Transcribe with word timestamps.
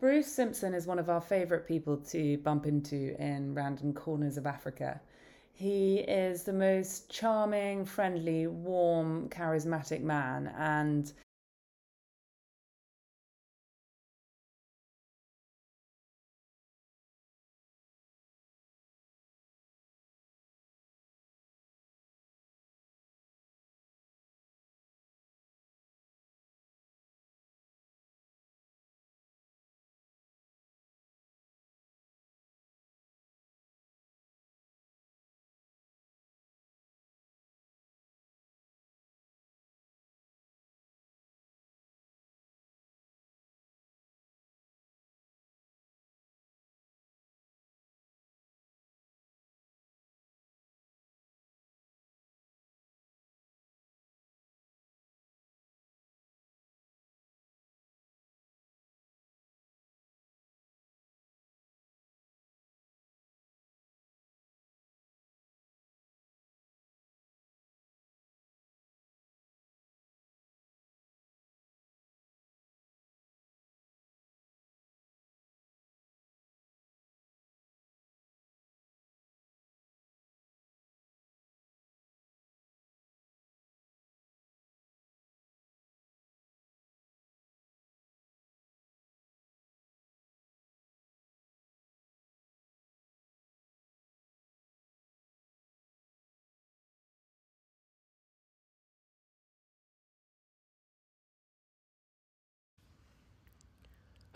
Bruce 0.00 0.28
Simpson 0.28 0.74
is 0.74 0.86
one 0.86 1.00
of 1.00 1.10
our 1.10 1.20
favourite 1.20 1.66
people 1.66 1.96
to 1.96 2.38
bump 2.38 2.66
into 2.66 3.20
in 3.20 3.52
random 3.52 3.92
corners 3.92 4.36
of 4.36 4.46
Africa. 4.46 5.00
He 5.52 5.96
is 5.98 6.44
the 6.44 6.52
most 6.52 7.10
charming, 7.10 7.84
friendly, 7.84 8.46
warm, 8.46 9.28
charismatic 9.28 10.00
man, 10.00 10.52
and 10.56 11.12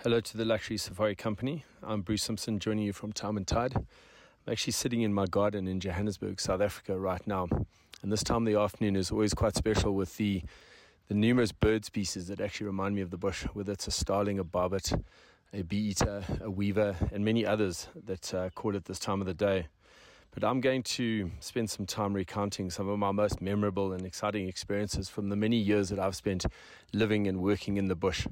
Hello 0.03 0.19
to 0.19 0.36
the 0.36 0.45
Luxury 0.45 0.78
Safari 0.78 1.14
Company. 1.14 1.64
I'm 1.81 2.03
Bruce 2.03 2.25
Simpson 2.25 2.58
joining 2.58 2.86
you 2.86 2.92
from 2.92 3.12
Time 3.12 3.36
and 3.36 3.47
Tide. 3.47 3.77
I'm 3.77 3.86
actually 4.50 4.72
sitting 4.72 5.03
in 5.03 5.14
my 5.14 5.27
garden 5.27 5.69
in 5.69 5.78
Johannesburg, 5.78 6.41
South 6.41 6.61
Africa 6.61 6.98
right 6.98 7.25
now. 7.25 7.47
And 8.03 8.11
this 8.11 8.25
time 8.25 8.44
of 8.44 8.53
the 8.53 8.59
afternoon 8.59 8.97
is 8.97 9.12
always 9.12 9.33
quite 9.33 9.55
special 9.55 9.94
with 9.94 10.17
the 10.17 10.42
the 11.06 11.14
numerous 11.14 11.53
bird 11.53 11.84
species 11.84 12.27
that 12.27 12.41
actually 12.41 12.67
remind 12.67 12.97
me 12.97 13.00
of 13.00 13.11
the 13.11 13.17
bush, 13.17 13.44
whether 13.53 13.70
it's 13.70 13.86
a 13.86 13.92
starling, 13.92 14.41
a 14.41 14.44
barbet, 14.44 14.92
a 15.55 15.62
bee 15.62 15.91
eater, 15.91 16.25
a 16.41 16.50
weaver, 16.50 16.97
and 17.12 17.25
many 17.25 17.47
others 17.47 17.87
that 17.94 18.34
uh, 18.34 18.50
call 18.56 18.75
it 18.75 18.87
this 18.87 18.98
time 18.98 19.20
of 19.20 19.28
the 19.28 19.34
day. 19.34 19.69
But 20.33 20.42
I'm 20.42 20.61
going 20.61 20.83
to 20.83 21.31
spend 21.39 21.70
some 21.70 21.87
time 21.87 22.12
recounting 22.12 22.70
some 22.70 22.89
of 22.89 22.98
my 22.98 23.12
most 23.12 23.41
memorable 23.41 23.93
and 23.93 24.04
exciting 24.04 24.48
experiences 24.48 25.09
from 25.09 25.28
the 25.28 25.37
many 25.37 25.59
years 25.59 25.91
that 25.91 26.00
I've 26.00 26.16
spent 26.16 26.44
living 26.93 27.28
and 27.28 27.41
working 27.41 27.77
in 27.77 27.87
the 27.87 27.94
bush. 27.94 28.27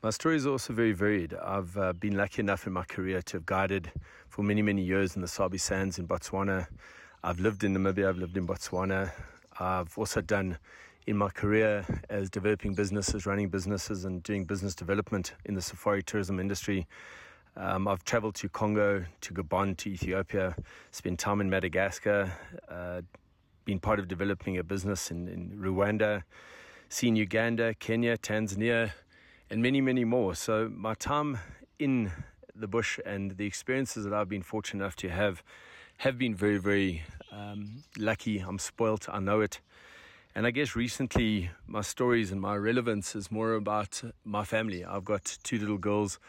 My 0.00 0.10
story 0.10 0.36
is 0.36 0.46
also 0.46 0.72
very 0.72 0.92
varied. 0.92 1.34
I've 1.34 1.76
uh, 1.76 1.92
been 1.92 2.16
lucky 2.16 2.40
enough 2.40 2.68
in 2.68 2.72
my 2.72 2.84
career 2.84 3.20
to 3.20 3.38
have 3.38 3.46
guided 3.46 3.90
for 4.28 4.44
many, 4.44 4.62
many 4.62 4.80
years 4.80 5.16
in 5.16 5.22
the 5.22 5.26
Sabi 5.26 5.58
Sands 5.58 5.98
in 5.98 6.06
Botswana. 6.06 6.68
I've 7.24 7.40
lived 7.40 7.64
in 7.64 7.74
Namibia, 7.74 8.08
I've 8.08 8.16
lived 8.16 8.36
in 8.36 8.46
Botswana. 8.46 9.10
I've 9.58 9.98
also 9.98 10.20
done 10.20 10.56
in 11.08 11.16
my 11.16 11.30
career 11.30 11.84
as 12.10 12.30
developing 12.30 12.74
businesses, 12.74 13.26
running 13.26 13.48
businesses, 13.48 14.04
and 14.04 14.22
doing 14.22 14.44
business 14.44 14.76
development 14.76 15.34
in 15.46 15.54
the 15.54 15.60
safari 15.60 16.04
tourism 16.04 16.38
industry. 16.38 16.86
Um, 17.56 17.88
I've 17.88 18.04
traveled 18.04 18.36
to 18.36 18.48
Congo, 18.48 19.04
to 19.22 19.34
Gabon, 19.34 19.76
to 19.78 19.90
Ethiopia, 19.90 20.54
spent 20.92 21.18
time 21.18 21.40
in 21.40 21.50
Madagascar, 21.50 22.32
uh, 22.68 23.00
been 23.64 23.80
part 23.80 23.98
of 23.98 24.06
developing 24.06 24.58
a 24.58 24.62
business 24.62 25.10
in, 25.10 25.26
in 25.26 25.58
Rwanda, 25.60 26.22
seen 26.88 27.16
Uganda, 27.16 27.74
Kenya, 27.74 28.16
Tanzania 28.16 28.92
and 29.50 29.62
many, 29.62 29.80
many 29.80 30.04
more. 30.04 30.34
So, 30.34 30.70
my 30.74 30.94
time 30.94 31.38
in 31.78 32.10
the 32.54 32.66
bush 32.66 32.98
and 33.06 33.36
the 33.36 33.46
experiences 33.46 34.04
that 34.04 34.12
I've 34.12 34.28
been 34.28 34.42
fortunate 34.42 34.82
enough 34.82 34.96
to 34.96 35.08
have 35.08 35.42
have 35.98 36.18
been 36.18 36.34
very, 36.34 36.58
very 36.58 37.02
um, 37.32 37.82
lucky. 37.96 38.38
I'm 38.38 38.58
spoilt, 38.58 39.08
I 39.10 39.20
know 39.20 39.40
it. 39.40 39.60
And 40.34 40.46
I 40.46 40.50
guess 40.50 40.76
recently 40.76 41.50
my 41.66 41.80
stories 41.80 42.30
and 42.30 42.40
my 42.40 42.56
relevance 42.56 43.16
is 43.16 43.30
more 43.32 43.54
about 43.54 44.02
my 44.24 44.44
family. 44.44 44.84
I've 44.84 45.04
got 45.04 45.38
two 45.42 45.58
little 45.58 45.78
girls, 45.78 46.20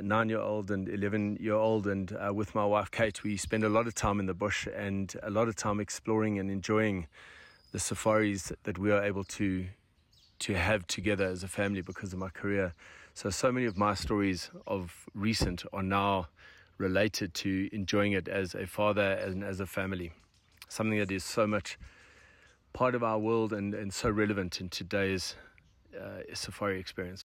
nine 0.00 0.28
year 0.28 0.38
old 0.38 0.70
and 0.70 0.88
11 0.88 1.38
year 1.40 1.54
old. 1.54 1.86
And 1.86 2.16
uh, 2.16 2.32
with 2.32 2.54
my 2.54 2.64
wife 2.64 2.90
Kate, 2.90 3.24
we 3.24 3.36
spend 3.36 3.64
a 3.64 3.68
lot 3.68 3.86
of 3.88 3.94
time 3.94 4.20
in 4.20 4.26
the 4.26 4.34
bush 4.34 4.68
and 4.76 5.12
a 5.22 5.30
lot 5.30 5.48
of 5.48 5.56
time 5.56 5.80
exploring 5.80 6.38
and 6.38 6.50
enjoying 6.50 7.08
the 7.72 7.80
safaris 7.80 8.52
that 8.62 8.78
we 8.78 8.92
are 8.92 9.02
able 9.02 9.24
to 9.24 9.66
to 10.44 10.54
have 10.54 10.86
together 10.86 11.24
as 11.24 11.42
a 11.42 11.48
family 11.48 11.80
because 11.80 12.12
of 12.12 12.18
my 12.18 12.28
career. 12.28 12.74
So, 13.14 13.30
so 13.30 13.50
many 13.50 13.64
of 13.64 13.78
my 13.78 13.94
stories 13.94 14.50
of 14.66 14.92
recent 15.14 15.64
are 15.72 15.82
now 15.82 16.28
related 16.76 17.32
to 17.32 17.70
enjoying 17.72 18.12
it 18.12 18.28
as 18.28 18.54
a 18.54 18.66
father 18.66 19.12
and 19.12 19.42
as 19.42 19.60
a 19.60 19.66
family. 19.66 20.12
Something 20.68 20.98
that 20.98 21.10
is 21.10 21.24
so 21.24 21.46
much 21.46 21.78
part 22.74 22.94
of 22.94 23.02
our 23.02 23.18
world 23.18 23.54
and, 23.54 23.72
and 23.72 23.90
so 23.94 24.10
relevant 24.10 24.60
in 24.60 24.68
today's 24.68 25.34
uh, 25.98 26.20
safari 26.34 26.78
experience. 26.78 27.23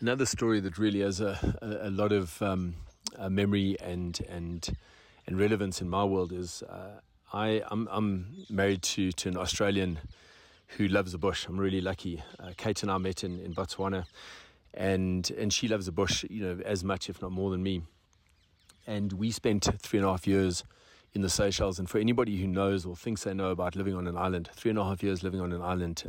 Another 0.00 0.26
story 0.26 0.60
that 0.60 0.78
really 0.78 1.00
has 1.00 1.20
a, 1.20 1.36
a, 1.60 1.88
a 1.88 1.90
lot 1.90 2.12
of 2.12 2.40
um, 2.40 2.76
uh, 3.18 3.28
memory 3.28 3.76
and 3.80 4.20
and 4.28 4.76
and 5.26 5.36
relevance 5.36 5.82
in 5.82 5.88
my 5.88 6.04
world 6.04 6.30
is 6.30 6.62
uh, 6.62 7.00
I 7.32 7.64
I'm, 7.68 7.88
I'm 7.90 8.46
married 8.48 8.82
to 8.82 9.10
to 9.10 9.28
an 9.28 9.36
Australian 9.36 9.98
who 10.76 10.86
loves 10.86 11.10
the 11.10 11.18
bush. 11.18 11.46
I'm 11.48 11.58
really 11.58 11.80
lucky. 11.80 12.22
Uh, 12.38 12.52
Kate 12.56 12.80
and 12.84 12.92
I 12.92 12.98
met 12.98 13.24
in, 13.24 13.40
in 13.40 13.56
Botswana, 13.56 14.04
and 14.72 15.28
and 15.32 15.52
she 15.52 15.66
loves 15.66 15.86
the 15.86 15.92
bush, 15.92 16.24
you 16.30 16.44
know, 16.44 16.62
as 16.64 16.84
much 16.84 17.10
if 17.10 17.20
not 17.20 17.32
more 17.32 17.50
than 17.50 17.64
me. 17.64 17.82
And 18.86 19.12
we 19.14 19.32
spent 19.32 19.68
three 19.82 19.98
and 19.98 20.06
a 20.06 20.10
half 20.12 20.28
years 20.28 20.62
in 21.12 21.22
the 21.22 21.28
Seychelles. 21.28 21.80
And 21.80 21.90
for 21.90 21.98
anybody 21.98 22.36
who 22.36 22.46
knows 22.46 22.86
or 22.86 22.94
thinks 22.94 23.24
they 23.24 23.34
know 23.34 23.50
about 23.50 23.74
living 23.74 23.96
on 23.96 24.06
an 24.06 24.16
island, 24.16 24.48
three 24.54 24.70
and 24.70 24.78
a 24.78 24.84
half 24.84 25.02
years 25.02 25.24
living 25.24 25.40
on 25.40 25.52
an 25.52 25.60
island. 25.60 26.04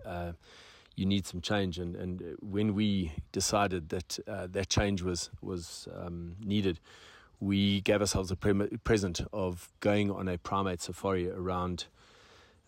Uh, 1.00 1.01
you 1.01 1.06
need 1.06 1.25
some 1.25 1.41
change. 1.41 1.79
And, 1.79 1.96
and 1.96 2.36
when 2.41 2.74
we 2.75 3.12
decided 3.32 3.89
that 3.89 4.20
uh, 4.27 4.48
that 4.51 4.70
change 4.70 5.01
was 5.01 5.29
was 5.41 5.88
um, 5.96 6.36
needed, 6.44 6.79
we 7.39 7.82
gave 7.82 8.01
ourselves 8.01 8.32
a 8.32 8.36
pre- 8.36 8.77
present 8.84 9.22
of 9.32 9.70
going 9.79 10.12
on 10.12 10.27
a 10.27 10.38
primate 10.38 10.82
safari 10.82 11.29
around 11.29 11.86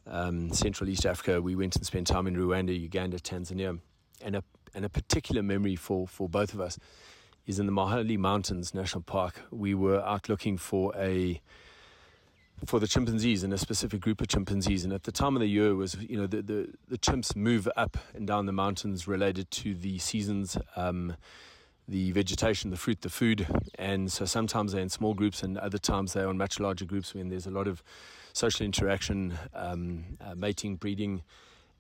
um, 0.07 0.51
Central 0.53 0.89
East 0.89 1.05
Africa. 1.05 1.41
We 1.41 1.55
went 1.55 1.75
and 1.75 1.85
spent 1.85 2.07
time 2.07 2.27
in 2.27 2.35
Rwanda, 2.35 2.79
Uganda, 2.79 3.19
Tanzania, 3.19 3.79
and 4.21 4.35
a 4.35 4.43
and 4.73 4.85
a 4.85 4.89
particular 4.89 5.43
memory 5.43 5.75
for 5.75 6.07
for 6.07 6.29
both 6.29 6.53
of 6.53 6.61
us 6.61 6.79
is 7.47 7.59
in 7.59 7.65
the 7.65 7.71
Mahale 7.71 8.17
Mountains 8.17 8.73
National 8.73 9.01
Park. 9.01 9.41
We 9.51 9.73
were 9.73 10.01
out 10.05 10.29
looking 10.29 10.57
for 10.57 10.93
a 10.95 11.41
for 12.65 12.79
the 12.79 12.87
chimpanzees 12.87 13.43
and 13.43 13.53
a 13.53 13.57
specific 13.57 14.01
group 14.01 14.21
of 14.21 14.27
chimpanzees. 14.27 14.83
And 14.83 14.93
at 14.93 15.03
the 15.03 15.11
time 15.11 15.35
of 15.35 15.39
the 15.39 15.47
year 15.47 15.75
was, 15.75 15.95
you 15.95 16.17
know, 16.17 16.27
the, 16.27 16.41
the, 16.41 16.69
the 16.87 16.97
chimps 16.97 17.35
move 17.35 17.67
up 17.75 17.97
and 18.13 18.27
down 18.27 18.45
the 18.45 18.51
mountains 18.51 19.07
related 19.07 19.49
to 19.51 19.73
the 19.73 19.97
seasons, 19.97 20.57
um, 20.75 21.15
the 21.87 22.11
vegetation, 22.11 22.69
the 22.69 22.77
fruit, 22.77 23.01
the 23.01 23.09
food. 23.09 23.47
And 23.75 24.11
so 24.11 24.25
sometimes 24.25 24.71
they're 24.71 24.81
in 24.81 24.89
small 24.89 25.13
groups 25.13 25.43
and 25.43 25.57
other 25.57 25.77
times 25.77 26.13
they're 26.13 26.27
on 26.27 26.37
much 26.37 26.59
larger 26.59 26.85
groups 26.85 27.13
when 27.13 27.29
there's 27.29 27.47
a 27.47 27.51
lot 27.51 27.67
of 27.67 27.83
social 28.33 28.65
interaction, 28.65 29.37
um, 29.53 30.05
uh, 30.21 30.35
mating, 30.35 30.75
breeding. 30.75 31.23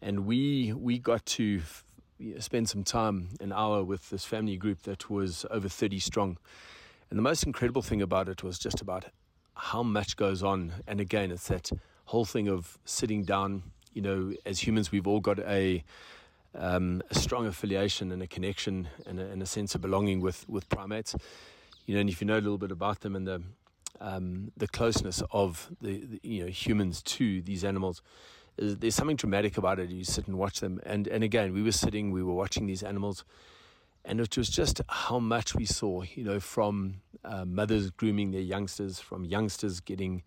And 0.01 0.25
we, 0.25 0.73
we 0.73 0.97
got 0.97 1.25
to 1.27 1.61
f- 1.61 1.85
spend 2.39 2.69
some 2.69 2.83
time, 2.83 3.29
an 3.39 3.53
hour 3.53 3.83
with 3.83 4.09
this 4.09 4.25
family 4.25 4.57
group 4.57 4.81
that 4.83 5.09
was 5.09 5.45
over 5.51 5.69
30 5.69 5.99
strong. 5.99 6.37
And 7.09 7.19
the 7.19 7.23
most 7.23 7.43
incredible 7.43 7.81
thing 7.81 8.01
about 8.01 8.29
it 8.29 8.43
was 8.43 8.57
just 8.57 8.81
about 8.81 9.05
how 9.61 9.83
much 9.83 10.17
goes 10.17 10.41
on. 10.41 10.73
And 10.87 10.99
again, 10.99 11.29
it's 11.29 11.47
that 11.47 11.69
whole 12.05 12.25
thing 12.25 12.47
of 12.47 12.79
sitting 12.83 13.23
down. 13.23 13.61
You 13.93 14.01
know, 14.01 14.33
as 14.43 14.59
humans, 14.65 14.91
we've 14.91 15.05
all 15.05 15.19
got 15.19 15.37
a 15.39 15.83
um, 16.55 17.01
a 17.11 17.15
strong 17.15 17.45
affiliation 17.45 18.11
and 18.11 18.21
a 18.23 18.27
connection 18.27 18.89
and 19.05 19.19
a, 19.19 19.25
and 19.25 19.41
a, 19.41 19.45
sense 19.45 19.75
of 19.75 19.81
belonging 19.81 20.19
with 20.19 20.49
with 20.49 20.67
primates. 20.67 21.15
You 21.85 21.93
know, 21.93 22.01
and 22.01 22.09
if 22.09 22.21
you 22.21 22.27
know 22.27 22.33
a 22.33 22.43
little 22.47 22.57
bit 22.57 22.71
about 22.71 23.01
them 23.01 23.15
and 23.15 23.27
the 23.27 23.43
um, 23.99 24.51
the 24.57 24.67
closeness 24.67 25.21
of 25.31 25.69
the, 25.79 26.05
the, 26.05 26.19
you 26.23 26.43
know 26.43 26.49
humans 26.49 27.03
to 27.03 27.43
these 27.43 27.63
animals, 27.63 28.01
there's 28.57 28.95
something 28.95 29.15
dramatic 29.15 29.59
about 29.59 29.77
it. 29.79 29.91
You 29.91 30.03
sit 30.03 30.27
and 30.27 30.39
watch 30.39 30.59
them, 30.59 30.81
and 30.87 31.07
and 31.07 31.23
again, 31.23 31.53
we 31.53 31.61
were 31.61 31.71
sitting, 31.71 32.09
we 32.11 32.23
were 32.23 32.33
watching 32.33 32.65
these 32.65 32.81
animals 32.81 33.25
and 34.05 34.19
it 34.19 34.37
was 34.37 34.49
just 34.49 34.81
how 34.89 35.19
much 35.19 35.55
we 35.55 35.65
saw, 35.65 36.01
you 36.01 36.23
know, 36.23 36.39
from 36.39 37.01
uh, 37.23 37.45
mothers 37.45 37.89
grooming 37.91 38.31
their 38.31 38.41
youngsters, 38.41 38.99
from 38.99 39.25
youngsters 39.25 39.79
getting 39.79 40.23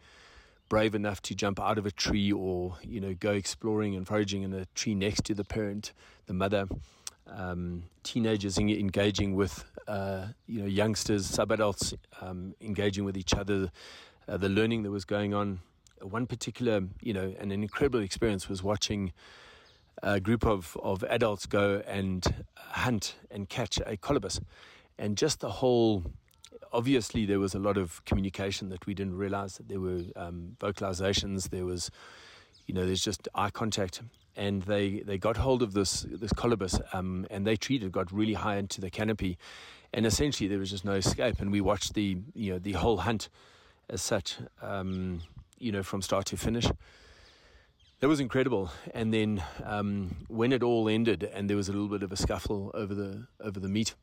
brave 0.68 0.94
enough 0.94 1.20
to 1.22 1.34
jump 1.34 1.60
out 1.60 1.78
of 1.78 1.86
a 1.86 1.90
tree 1.90 2.32
or, 2.32 2.76
you 2.82 3.00
know, 3.00 3.14
go 3.14 3.32
exploring 3.32 3.94
and 3.94 4.06
foraging 4.06 4.42
in 4.42 4.52
a 4.52 4.64
tree 4.74 4.94
next 4.94 5.24
to 5.24 5.34
the 5.34 5.44
parent, 5.44 5.92
the 6.26 6.34
mother, 6.34 6.66
um, 7.26 7.84
teenagers 8.02 8.58
engaging 8.58 9.34
with, 9.34 9.64
uh, 9.88 10.26
you 10.46 10.60
know, 10.60 10.66
youngsters, 10.66 11.26
sub-adults 11.26 11.94
um, 12.20 12.54
engaging 12.60 13.04
with 13.04 13.16
each 13.16 13.34
other, 13.34 13.70
uh, 14.28 14.36
the 14.36 14.48
learning 14.48 14.82
that 14.84 14.90
was 14.90 15.04
going 15.04 15.34
on. 15.34 15.60
One 16.00 16.26
particular, 16.26 16.82
you 17.00 17.12
know, 17.12 17.34
and 17.38 17.52
an 17.52 17.62
incredible 17.62 18.00
experience 18.00 18.48
was 18.48 18.62
watching 18.62 19.12
a 20.02 20.20
group 20.20 20.44
of, 20.44 20.76
of 20.82 21.02
adults 21.04 21.46
go 21.46 21.82
and 21.86 22.44
hunt 22.56 23.16
and 23.30 23.48
catch 23.48 23.78
a 23.78 23.96
colobus. 23.96 24.40
And 24.98 25.16
just 25.16 25.40
the 25.40 25.50
whole, 25.50 26.04
obviously, 26.72 27.26
there 27.26 27.40
was 27.40 27.54
a 27.54 27.58
lot 27.58 27.76
of 27.76 28.04
communication 28.04 28.68
that 28.68 28.86
we 28.86 28.94
didn't 28.94 29.16
realize 29.16 29.56
that 29.56 29.68
there 29.68 29.80
were 29.80 30.02
um, 30.16 30.56
vocalizations, 30.60 31.50
there 31.50 31.64
was, 31.64 31.90
you 32.66 32.74
know, 32.74 32.86
there's 32.86 33.04
just 33.04 33.28
eye 33.34 33.50
contact. 33.50 34.02
And 34.36 34.62
they, 34.62 35.00
they 35.00 35.16
got 35.16 35.36
hold 35.36 35.62
of 35.62 35.74
this 35.74 36.04
this 36.10 36.32
colobus 36.32 36.80
um, 36.92 37.24
and 37.30 37.46
they 37.46 37.54
treated, 37.54 37.92
got 37.92 38.10
really 38.10 38.34
high 38.34 38.56
into 38.56 38.80
the 38.80 38.90
canopy, 38.90 39.38
and 39.92 40.04
essentially 40.04 40.48
there 40.48 40.58
was 40.58 40.70
just 40.70 40.84
no 40.84 40.94
escape. 40.94 41.40
And 41.40 41.52
we 41.52 41.60
watched 41.60 41.94
the 41.94 42.16
you 42.34 42.52
know 42.52 42.58
the 42.58 42.72
whole 42.72 42.96
hunt 42.96 43.28
as 43.88 44.02
such, 44.02 44.38
um, 44.60 45.20
you 45.60 45.70
know, 45.70 45.84
from 45.84 46.02
start 46.02 46.26
to 46.26 46.36
finish 46.36 46.66
that 48.00 48.08
was 48.08 48.20
incredible. 48.20 48.70
And 48.92 49.12
then 49.12 49.42
um, 49.64 50.16
when 50.28 50.52
it 50.52 50.62
all 50.62 50.88
ended, 50.88 51.22
and 51.24 51.48
there 51.48 51.56
was 51.56 51.68
a 51.68 51.72
little 51.72 51.88
bit 51.88 52.02
of 52.02 52.12
a 52.12 52.16
scuffle 52.16 52.70
over 52.74 52.94
the 52.94 53.26
over 53.40 53.60
the 53.60 53.68
meat, 53.68 53.94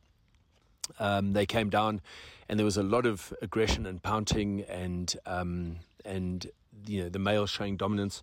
um, 0.98 1.32
they 1.32 1.46
came 1.46 1.70
down, 1.70 2.00
and 2.48 2.58
there 2.58 2.64
was 2.64 2.76
a 2.76 2.82
lot 2.82 3.06
of 3.06 3.32
aggression 3.42 3.86
and 3.86 4.02
pounting, 4.02 4.62
and 4.62 5.16
um, 5.26 5.76
and 6.04 6.50
you 6.86 7.02
know 7.02 7.08
the 7.08 7.18
male 7.18 7.46
showing 7.46 7.76
dominance. 7.76 8.22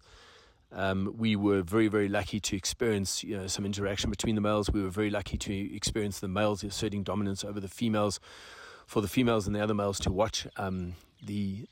Um, 0.72 1.16
we 1.18 1.36
were 1.36 1.64
very, 1.64 1.88
very 1.88 2.08
lucky 2.08 2.40
to 2.40 2.56
experience 2.56 3.24
you 3.24 3.36
know, 3.36 3.48
some 3.48 3.66
interaction 3.66 4.12
between 4.12 4.36
the 4.36 4.42
males. 4.42 4.70
We 4.70 4.84
were 4.84 4.90
very 4.90 5.10
lucky 5.10 5.36
to 5.38 5.76
experience 5.76 6.20
the 6.20 6.28
males 6.28 6.64
asserting 6.64 7.02
dominance 7.04 7.44
over 7.44 7.60
the 7.60 7.68
females. 7.68 8.20
For 8.86 9.02
the 9.02 9.08
females 9.08 9.48
and 9.48 9.56
the 9.56 9.64
other 9.64 9.74
males 9.74 10.00
to 10.02 10.12
watch, 10.12 10.48
um, 10.58 10.94
the 11.24 11.68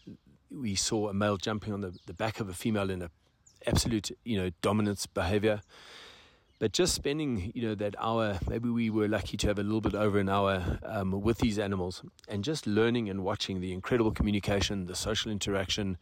we 0.50 0.76
saw 0.76 1.10
a 1.10 1.14
male 1.14 1.38
jumping 1.38 1.74
on 1.74 1.82
the, 1.82 1.98
the 2.06 2.14
back 2.14 2.40
of 2.40 2.48
a 2.48 2.54
female 2.54 2.90
in 2.90 3.02
a 3.02 3.12
absolute, 3.66 4.12
you 4.24 4.38
know, 4.38 4.52
dominance 4.62 5.06
behavior. 5.06 5.62
But 6.60 6.72
just 6.72 6.96
spending, 6.96 7.52
you 7.54 7.62
know, 7.62 7.76
that 7.76 7.96
hour, 8.00 8.40
maybe 8.50 8.70
we 8.70 8.90
were 8.90 9.08
lucky 9.08 9.38
to 9.38 9.48
have 9.48 9.60
a 9.60 9.64
little 9.64 9.82
bit 9.82 9.94
over 9.94 10.18
an 10.18 10.28
hour 10.28 10.80
um, 10.84 11.12
with 11.22 11.38
these 11.38 11.60
animals 11.60 12.02
and 12.28 12.44
just 12.44 12.66
learning 12.66 13.10
and 13.10 13.24
watching 13.24 13.62
the 13.62 13.74
incredible 13.74 14.12
communication, 14.12 14.86
the 14.88 14.96
social 14.96 15.32
interaction, 15.32 15.98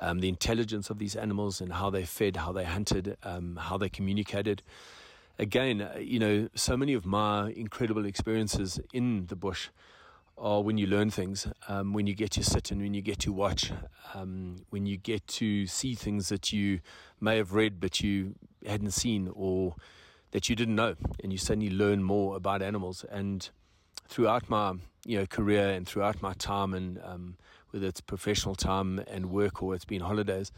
um, 0.00 0.18
the 0.18 0.28
intelligence 0.28 0.90
of 0.90 0.98
these 0.98 1.14
animals 1.14 1.60
and 1.60 1.74
how 1.74 1.90
they 1.90 2.04
fed, 2.04 2.36
how 2.36 2.50
they 2.50 2.64
hunted, 2.64 3.16
um, 3.22 3.56
how 3.56 3.76
they 3.78 3.88
communicated. 3.88 4.62
Again, 5.38 5.80
uh, 5.80 5.96
you 6.00 6.18
know, 6.18 6.48
so 6.56 6.76
many 6.76 6.94
of 6.94 7.06
my 7.06 7.50
incredible 7.50 8.04
experiences 8.04 8.80
in 8.92 9.26
the 9.26 9.36
bush 9.36 9.68
are 10.36 10.62
when 10.62 10.78
you 10.78 10.86
learn 10.86 11.10
things, 11.10 11.46
um, 11.68 11.92
when 11.92 12.06
you 12.06 12.14
get 12.14 12.30
to 12.32 12.42
sit 12.42 12.70
and 12.70 12.80
when 12.80 12.94
you 12.94 13.02
get 13.02 13.18
to 13.20 13.32
watch, 13.32 13.72
um, 14.14 14.56
when 14.70 14.86
you 14.86 14.96
get 14.96 15.26
to 15.26 15.66
see 15.66 15.94
things 15.94 16.28
that 16.28 16.52
you 16.52 16.80
may 17.20 17.36
have 17.36 17.52
read 17.52 17.80
but 17.80 18.00
you 18.00 18.34
hadn't 18.66 18.92
seen 18.92 19.30
or 19.34 19.76
that 20.32 20.48
you 20.48 20.56
didn't 20.56 20.74
know, 20.74 20.96
and 21.22 21.32
you 21.32 21.38
suddenly 21.38 21.70
learn 21.70 22.02
more 22.02 22.36
about 22.36 22.60
animals. 22.62 23.04
And 23.10 23.48
throughout 24.08 24.50
my 24.50 24.74
you 25.06 25.18
know 25.18 25.26
career 25.26 25.70
and 25.70 25.86
throughout 25.86 26.20
my 26.20 26.32
time, 26.34 26.74
and 26.74 27.00
um, 27.04 27.36
whether 27.70 27.86
it's 27.86 28.00
professional 28.00 28.54
time 28.54 28.98
and 29.06 29.30
work 29.30 29.62
or 29.62 29.74
it's 29.74 29.84
been 29.84 30.00
holidays, 30.00 30.50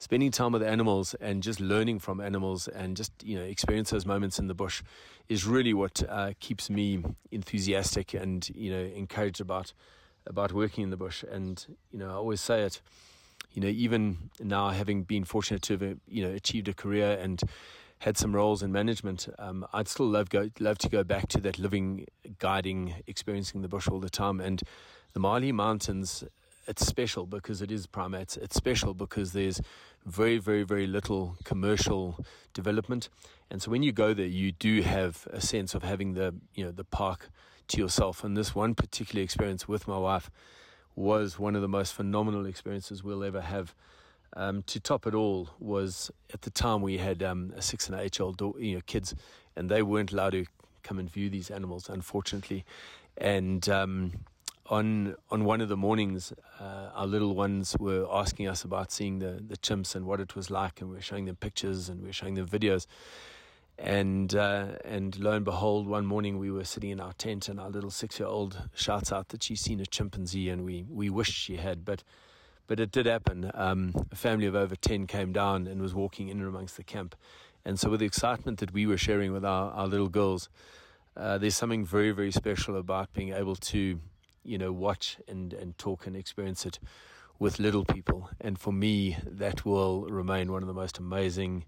spending 0.00 0.30
time 0.30 0.50
with 0.50 0.62
animals 0.62 1.14
and 1.20 1.42
just 1.42 1.60
learning 1.60 1.98
from 1.98 2.20
animals 2.20 2.66
and 2.68 2.96
just 2.96 3.12
you 3.22 3.36
know 3.38 3.44
experience 3.44 3.90
those 3.90 4.06
moments 4.06 4.38
in 4.38 4.48
the 4.48 4.54
bush 4.54 4.82
is 5.28 5.46
really 5.46 5.74
what 5.74 6.02
uh, 6.08 6.32
keeps 6.40 6.68
me 6.68 7.04
enthusiastic 7.30 8.14
and 8.14 8.50
you 8.54 8.70
know 8.72 8.80
encouraged 8.80 9.40
about 9.40 9.72
about 10.26 10.52
working 10.52 10.82
in 10.84 10.90
the 10.90 10.96
bush. 10.96 11.22
And 11.30 11.64
you 11.92 11.98
know 11.98 12.08
I 12.08 12.14
always 12.14 12.40
say 12.40 12.62
it 12.62 12.80
you 13.52 13.60
know 13.62 13.68
even 13.68 14.30
now 14.40 14.70
having 14.70 15.02
been 15.02 15.24
fortunate 15.24 15.62
to 15.62 15.76
have 15.76 15.98
you 16.08 16.26
know 16.26 16.34
achieved 16.34 16.68
a 16.68 16.74
career 16.74 17.18
and 17.20 17.42
had 17.98 18.16
some 18.16 18.34
roles 18.34 18.62
in 18.62 18.72
management 18.72 19.28
um, 19.38 19.66
I'd 19.74 19.86
still 19.86 20.06
love 20.06 20.30
go 20.30 20.48
love 20.58 20.78
to 20.78 20.88
go 20.88 21.04
back 21.04 21.28
to 21.28 21.40
that 21.42 21.58
living 21.58 22.06
guiding 22.38 22.94
experiencing 23.06 23.60
the 23.60 23.68
bush 23.68 23.86
all 23.86 24.00
the 24.00 24.08
time. 24.08 24.40
And 24.40 24.62
the 25.12 25.20
Mahale 25.20 25.52
Mountains 25.52 26.24
it's 26.70 26.86
special 26.86 27.26
because 27.26 27.60
it 27.60 27.72
is 27.72 27.88
primates. 27.88 28.36
It's 28.36 28.54
special 28.54 28.94
because 28.94 29.32
there's 29.32 29.60
very, 30.06 30.38
very, 30.38 30.62
very 30.62 30.86
little 30.86 31.36
commercial 31.42 32.24
development, 32.54 33.08
and 33.50 33.60
so 33.60 33.72
when 33.72 33.82
you 33.82 33.90
go 33.90 34.14
there, 34.14 34.26
you 34.26 34.52
do 34.52 34.80
have 34.82 35.26
a 35.32 35.40
sense 35.40 35.74
of 35.74 35.82
having 35.82 36.14
the 36.14 36.32
you 36.54 36.64
know 36.64 36.70
the 36.70 36.84
park 36.84 37.28
to 37.68 37.78
yourself. 37.78 38.22
And 38.22 38.36
this 38.36 38.54
one 38.54 38.76
particular 38.76 39.22
experience 39.22 39.66
with 39.66 39.88
my 39.88 39.98
wife 39.98 40.30
was 40.94 41.40
one 41.40 41.56
of 41.56 41.62
the 41.62 41.68
most 41.68 41.92
phenomenal 41.92 42.46
experiences 42.46 43.02
we'll 43.02 43.24
ever 43.24 43.40
have. 43.40 43.74
Um, 44.36 44.62
to 44.68 44.78
top 44.78 45.08
it 45.08 45.14
all 45.14 45.48
was 45.58 46.08
at 46.32 46.42
the 46.42 46.50
time 46.50 46.82
we 46.82 46.98
had 46.98 47.20
um, 47.20 47.52
a 47.56 47.62
six 47.62 47.88
and 47.88 48.00
eight 48.00 48.16
year 48.16 48.26
old 48.26 48.40
you 48.60 48.76
know 48.76 48.82
kids, 48.86 49.12
and 49.56 49.68
they 49.68 49.82
weren't 49.82 50.12
allowed 50.12 50.34
to 50.38 50.44
come 50.84 51.00
and 51.00 51.10
view 51.10 51.28
these 51.28 51.50
animals, 51.50 51.88
unfortunately, 51.88 52.64
and 53.16 53.68
um, 53.68 54.12
on 54.70 55.16
on 55.30 55.44
one 55.44 55.60
of 55.60 55.68
the 55.68 55.76
mornings, 55.76 56.32
uh, 56.60 56.90
our 56.94 57.06
little 57.06 57.34
ones 57.34 57.76
were 57.78 58.06
asking 58.10 58.48
us 58.48 58.64
about 58.64 58.92
seeing 58.92 59.18
the 59.18 59.42
the 59.46 59.56
chimps 59.56 59.94
and 59.94 60.06
what 60.06 60.20
it 60.20 60.34
was 60.36 60.50
like, 60.50 60.80
and 60.80 60.90
we 60.90 60.96
are 60.96 61.02
showing 61.02 61.26
them 61.26 61.36
pictures 61.36 61.88
and 61.90 62.02
we 62.02 62.08
are 62.08 62.14
showing 62.14 62.34
them 62.34 62.46
videos. 62.46 62.86
And 63.78 64.34
uh, 64.34 64.76
and 64.84 65.18
lo 65.18 65.32
and 65.32 65.44
behold, 65.44 65.86
one 65.88 66.04
morning 66.04 66.38
we 66.38 66.50
were 66.50 66.64
sitting 66.64 66.90
in 66.90 67.00
our 67.00 67.14
tent, 67.14 67.48
and 67.48 67.58
our 67.58 67.70
little 67.70 67.90
six-year-old 67.90 68.68
shouts 68.74 69.10
out 69.10 69.28
that 69.28 69.42
she's 69.42 69.62
seen 69.62 69.80
a 69.80 69.86
chimpanzee, 69.86 70.50
and 70.50 70.64
we 70.64 70.84
we 70.88 71.08
wished 71.08 71.32
she 71.32 71.56
had, 71.56 71.84
but 71.84 72.04
but 72.66 72.78
it 72.78 72.92
did 72.92 73.06
happen. 73.06 73.50
Um, 73.54 73.94
a 74.12 74.16
family 74.16 74.46
of 74.46 74.54
over 74.54 74.76
ten 74.76 75.06
came 75.06 75.32
down 75.32 75.66
and 75.66 75.80
was 75.80 75.94
walking 75.94 76.28
in 76.28 76.40
and 76.40 76.48
amongst 76.48 76.76
the 76.76 76.84
camp, 76.84 77.16
and 77.64 77.80
so 77.80 77.88
with 77.90 78.00
the 78.00 78.06
excitement 78.06 78.58
that 78.58 78.72
we 78.74 78.86
were 78.86 78.98
sharing 78.98 79.32
with 79.32 79.46
our, 79.46 79.72
our 79.72 79.88
little 79.88 80.10
girls, 80.10 80.50
uh, 81.16 81.38
there's 81.38 81.56
something 81.56 81.86
very 81.86 82.10
very 82.12 82.32
special 82.32 82.76
about 82.76 83.12
being 83.14 83.32
able 83.32 83.56
to, 83.56 83.98
you 84.44 84.58
know, 84.58 84.72
watch 84.72 85.18
and 85.28 85.52
and 85.52 85.76
talk 85.78 86.06
and 86.06 86.16
experience 86.16 86.66
it 86.66 86.78
with 87.38 87.58
little 87.58 87.84
people, 87.84 88.30
and 88.40 88.58
for 88.58 88.72
me 88.72 89.16
that 89.24 89.64
will 89.64 90.02
remain 90.02 90.52
one 90.52 90.62
of 90.62 90.68
the 90.68 90.74
most 90.74 90.98
amazing 90.98 91.64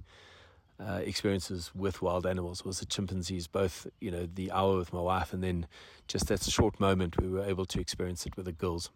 uh, 0.81 1.01
experiences 1.05 1.71
with 1.75 2.03
wild 2.03 2.27
animals 2.27 2.65
was 2.65 2.81
the 2.81 2.87
chimpanzees, 2.87 3.47
both, 3.47 3.87
you 4.01 4.11
know, 4.11 4.29
the 4.35 4.51
hour 4.51 4.77
with 4.77 4.93
my 4.93 5.01
wife 5.01 5.33
and 5.33 5.43
then 5.43 5.67
just 6.09 6.27
that 6.29 6.43
short 6.43 6.79
moment 6.81 7.21
we 7.21 7.29
were 7.29 7.45
able 7.45 7.65
to 7.67 7.81
experience 7.81 8.27
it 8.27 8.37
with 8.37 8.47
the 8.47 8.53
girls. 8.53 8.91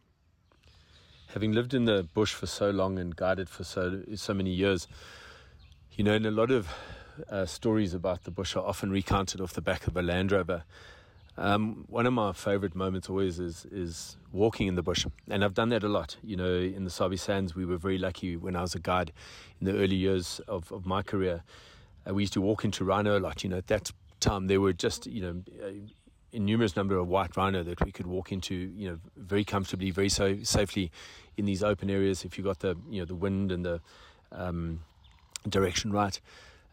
Having 1.28 1.52
lived 1.52 1.74
in 1.74 1.84
the 1.84 2.08
bush 2.14 2.32
for 2.32 2.46
so 2.46 2.70
long 2.70 2.98
and 2.98 3.14
guided 3.14 3.48
for 3.48 3.64
so, 3.64 4.02
so 4.14 4.32
many 4.32 4.50
years, 4.50 4.88
you 5.92 6.04
know, 6.04 6.14
and 6.14 6.26
a 6.26 6.30
lot 6.30 6.50
of 6.50 6.68
uh, 7.30 7.46
stories 7.46 7.94
about 7.94 8.24
the 8.24 8.30
bush 8.30 8.56
are 8.56 8.64
often 8.64 8.90
recounted 8.90 9.40
off 9.40 9.52
the 9.52 9.60
back 9.60 9.86
of 9.86 9.96
a 9.96 10.02
Land 10.02 10.32
Rover. 10.32 10.64
Um, 11.38 11.84
one 11.88 12.06
of 12.06 12.14
my 12.14 12.32
favorite 12.32 12.74
moments 12.74 13.10
always 13.10 13.38
is 13.38 13.66
is 13.70 14.16
walking 14.32 14.68
in 14.68 14.74
the 14.74 14.82
bush, 14.82 15.06
and 15.28 15.44
I've 15.44 15.54
done 15.54 15.68
that 15.68 15.84
a 15.84 15.88
lot. 15.88 16.16
You 16.22 16.36
know, 16.36 16.54
in 16.54 16.84
the 16.84 16.90
Sabi 16.90 17.16
Sands, 17.16 17.54
we 17.54 17.64
were 17.66 17.76
very 17.76 17.98
lucky 17.98 18.36
when 18.36 18.56
I 18.56 18.62
was 18.62 18.74
a 18.74 18.78
guide 18.78 19.12
in 19.60 19.66
the 19.66 19.74
early 19.74 19.96
years 19.96 20.40
of, 20.48 20.72
of 20.72 20.86
my 20.86 21.02
career. 21.02 21.42
Uh, 22.08 22.14
we 22.14 22.22
used 22.22 22.32
to 22.34 22.40
walk 22.40 22.64
into 22.64 22.84
rhino 22.84 23.18
a 23.18 23.20
lot. 23.20 23.44
You 23.44 23.50
know, 23.50 23.58
at 23.58 23.66
that 23.66 23.92
time 24.20 24.46
there 24.46 24.60
were 24.60 24.72
just 24.72 25.06
you 25.06 25.20
know 25.20 25.42
a 26.32 26.38
numerous 26.38 26.74
number 26.74 26.96
of 26.96 27.08
white 27.08 27.36
rhino 27.36 27.62
that 27.62 27.84
we 27.84 27.92
could 27.92 28.06
walk 28.06 28.32
into. 28.32 28.54
You 28.54 28.90
know, 28.90 28.98
very 29.16 29.44
comfortably, 29.44 29.90
very 29.90 30.08
so 30.08 30.42
safely 30.42 30.90
in 31.36 31.44
these 31.44 31.62
open 31.62 31.90
areas 31.90 32.24
if 32.24 32.38
you 32.38 32.44
got 32.44 32.60
the 32.60 32.76
you 32.88 33.00
know 33.00 33.04
the 33.04 33.14
wind 33.14 33.52
and 33.52 33.64
the 33.64 33.80
um, 34.32 34.80
direction 35.46 35.92
right. 35.92 36.18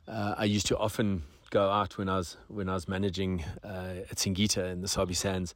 Uh, 0.07 0.35
I 0.37 0.45
used 0.45 0.67
to 0.67 0.77
often 0.77 1.23
go 1.53 1.69
out 1.69 1.99
when 1.99 2.09
I 2.09 2.17
was 2.17 2.35
when 2.47 2.67
I 2.67 2.73
was 2.73 2.87
managing 2.87 3.45
uh, 3.63 4.09
at 4.09 4.17
Singita 4.17 4.71
in 4.71 4.81
the 4.81 4.87
Sabi 4.87 5.13
Sands. 5.13 5.53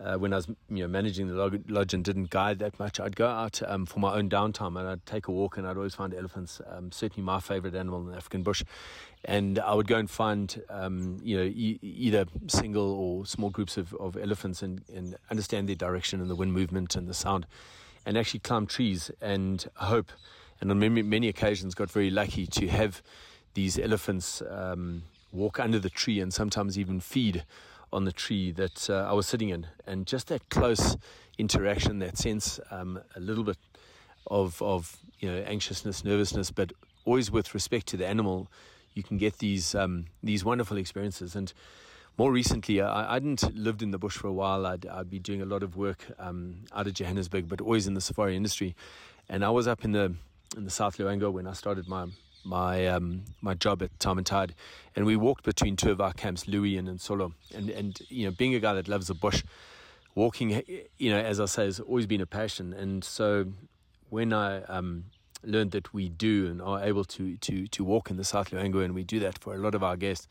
Uh, 0.00 0.16
when 0.16 0.32
I 0.32 0.36
was 0.36 0.46
you 0.46 0.82
know 0.82 0.88
managing 0.88 1.26
the 1.28 1.60
lodge 1.68 1.94
and 1.94 2.04
didn't 2.04 2.30
guide 2.30 2.60
that 2.60 2.78
much, 2.78 3.00
I'd 3.00 3.16
go 3.16 3.26
out 3.26 3.60
um, 3.66 3.84
for 3.84 3.98
my 3.98 4.14
own 4.14 4.30
downtime 4.30 4.78
and 4.78 4.88
I'd 4.88 5.04
take 5.04 5.26
a 5.26 5.32
walk 5.32 5.56
and 5.56 5.66
I'd 5.66 5.76
always 5.76 5.96
find 5.96 6.14
elephants. 6.14 6.60
Um, 6.66 6.92
certainly 6.92 7.24
my 7.24 7.40
favorite 7.40 7.74
animal 7.74 8.00
in 8.00 8.06
the 8.06 8.16
African 8.16 8.42
bush, 8.44 8.62
and 9.24 9.58
I 9.58 9.74
would 9.74 9.88
go 9.88 9.96
and 9.96 10.08
find 10.08 10.62
um, 10.70 11.18
you 11.22 11.36
know 11.36 11.44
e- 11.44 11.80
either 11.82 12.24
single 12.46 12.92
or 12.92 13.26
small 13.26 13.50
groups 13.50 13.76
of, 13.76 13.92
of 13.94 14.16
elephants 14.16 14.62
and, 14.62 14.82
and 14.94 15.16
understand 15.28 15.68
their 15.68 15.76
direction 15.76 16.20
and 16.20 16.30
the 16.30 16.36
wind 16.36 16.52
movement 16.52 16.94
and 16.94 17.08
the 17.08 17.14
sound, 17.14 17.46
and 18.06 18.16
actually 18.16 18.40
climb 18.40 18.66
trees 18.66 19.10
and 19.20 19.66
hope. 19.74 20.12
And 20.60 20.70
on 20.70 20.78
many, 20.78 21.02
many 21.02 21.26
occasions, 21.26 21.74
got 21.74 21.90
very 21.90 22.10
lucky 22.10 22.46
to 22.46 22.68
have 22.68 23.02
these 23.54 23.78
elephants 23.78 24.40
um, 24.48 25.02
walk 25.32 25.58
under 25.58 25.78
the 25.78 25.90
tree 25.90 26.20
and 26.20 26.32
sometimes 26.32 26.78
even 26.78 27.00
feed 27.00 27.44
on 27.92 28.04
the 28.04 28.12
tree 28.12 28.52
that 28.52 28.88
uh, 28.88 29.08
I 29.08 29.12
was 29.12 29.26
sitting 29.26 29.48
in. 29.48 29.66
And 29.86 30.06
just 30.06 30.28
that 30.28 30.48
close 30.48 30.96
interaction, 31.38 31.98
that 31.98 32.16
sense, 32.16 32.60
um, 32.70 33.00
a 33.16 33.20
little 33.20 33.44
bit 33.44 33.58
of, 34.26 34.62
of 34.62 34.98
you 35.18 35.30
know 35.30 35.38
anxiousness, 35.46 36.04
nervousness, 36.04 36.50
but 36.50 36.72
always 37.04 37.30
with 37.30 37.54
respect 37.54 37.86
to 37.88 37.96
the 37.96 38.06
animal, 38.06 38.48
you 38.94 39.02
can 39.02 39.18
get 39.18 39.38
these 39.38 39.74
um, 39.74 40.06
these 40.22 40.44
wonderful 40.44 40.76
experiences. 40.76 41.34
And 41.34 41.52
more 42.18 42.30
recently, 42.30 42.80
I, 42.80 43.10
I 43.10 43.14
hadn't 43.14 43.54
lived 43.54 43.82
in 43.82 43.90
the 43.90 43.98
bush 43.98 44.16
for 44.16 44.28
a 44.28 44.32
while. 44.32 44.66
I'd, 44.66 44.86
I'd 44.86 45.10
be 45.10 45.18
doing 45.18 45.42
a 45.42 45.46
lot 45.46 45.62
of 45.62 45.76
work 45.76 46.04
um, 46.18 46.64
out 46.74 46.86
of 46.86 46.94
Johannesburg, 46.94 47.48
but 47.48 47.60
always 47.60 47.86
in 47.86 47.94
the 47.94 48.00
safari 48.00 48.36
industry. 48.36 48.74
And 49.28 49.44
I 49.44 49.50
was 49.50 49.66
up 49.66 49.84
in 49.84 49.92
the 49.92 50.14
in 50.56 50.64
the 50.64 50.70
South 50.70 50.98
Luangwa 50.98 51.32
when 51.32 51.46
I 51.46 51.54
started 51.54 51.88
my 51.88 52.06
my 52.44 52.86
um, 52.86 53.24
my 53.40 53.54
job 53.54 53.82
at 53.82 53.98
Time 53.98 54.18
and 54.18 54.26
Tide, 54.26 54.54
and 54.96 55.06
we 55.06 55.16
walked 55.16 55.44
between 55.44 55.76
two 55.76 55.90
of 55.90 56.00
our 56.00 56.12
camps, 56.12 56.44
Luwi 56.44 56.78
and 56.78 56.88
Nsolo. 56.88 57.32
And 57.54 57.70
and 57.70 57.98
you 58.08 58.26
know, 58.26 58.30
being 58.32 58.54
a 58.54 58.60
guy 58.60 58.74
that 58.74 58.88
loves 58.88 59.08
the 59.08 59.14
bush, 59.14 59.42
walking, 60.14 60.62
you 60.98 61.10
know, 61.10 61.18
as 61.18 61.40
I 61.40 61.46
say, 61.46 61.64
has 61.64 61.80
always 61.80 62.06
been 62.06 62.20
a 62.20 62.26
passion. 62.26 62.72
And 62.72 63.04
so 63.04 63.46
when 64.10 64.32
I 64.32 64.62
um, 64.64 65.04
learned 65.42 65.72
that 65.72 65.92
we 65.92 66.08
do 66.08 66.46
and 66.46 66.62
are 66.62 66.82
able 66.82 67.04
to 67.04 67.36
to 67.36 67.66
to 67.66 67.84
walk 67.84 68.10
in 68.10 68.16
the 68.16 68.24
South 68.24 68.50
Luangwa, 68.50 68.84
and 68.84 68.94
we 68.94 69.04
do 69.04 69.20
that 69.20 69.38
for 69.38 69.54
a 69.54 69.58
lot 69.58 69.74
of 69.74 69.82
our 69.82 69.96
guests, 69.96 70.28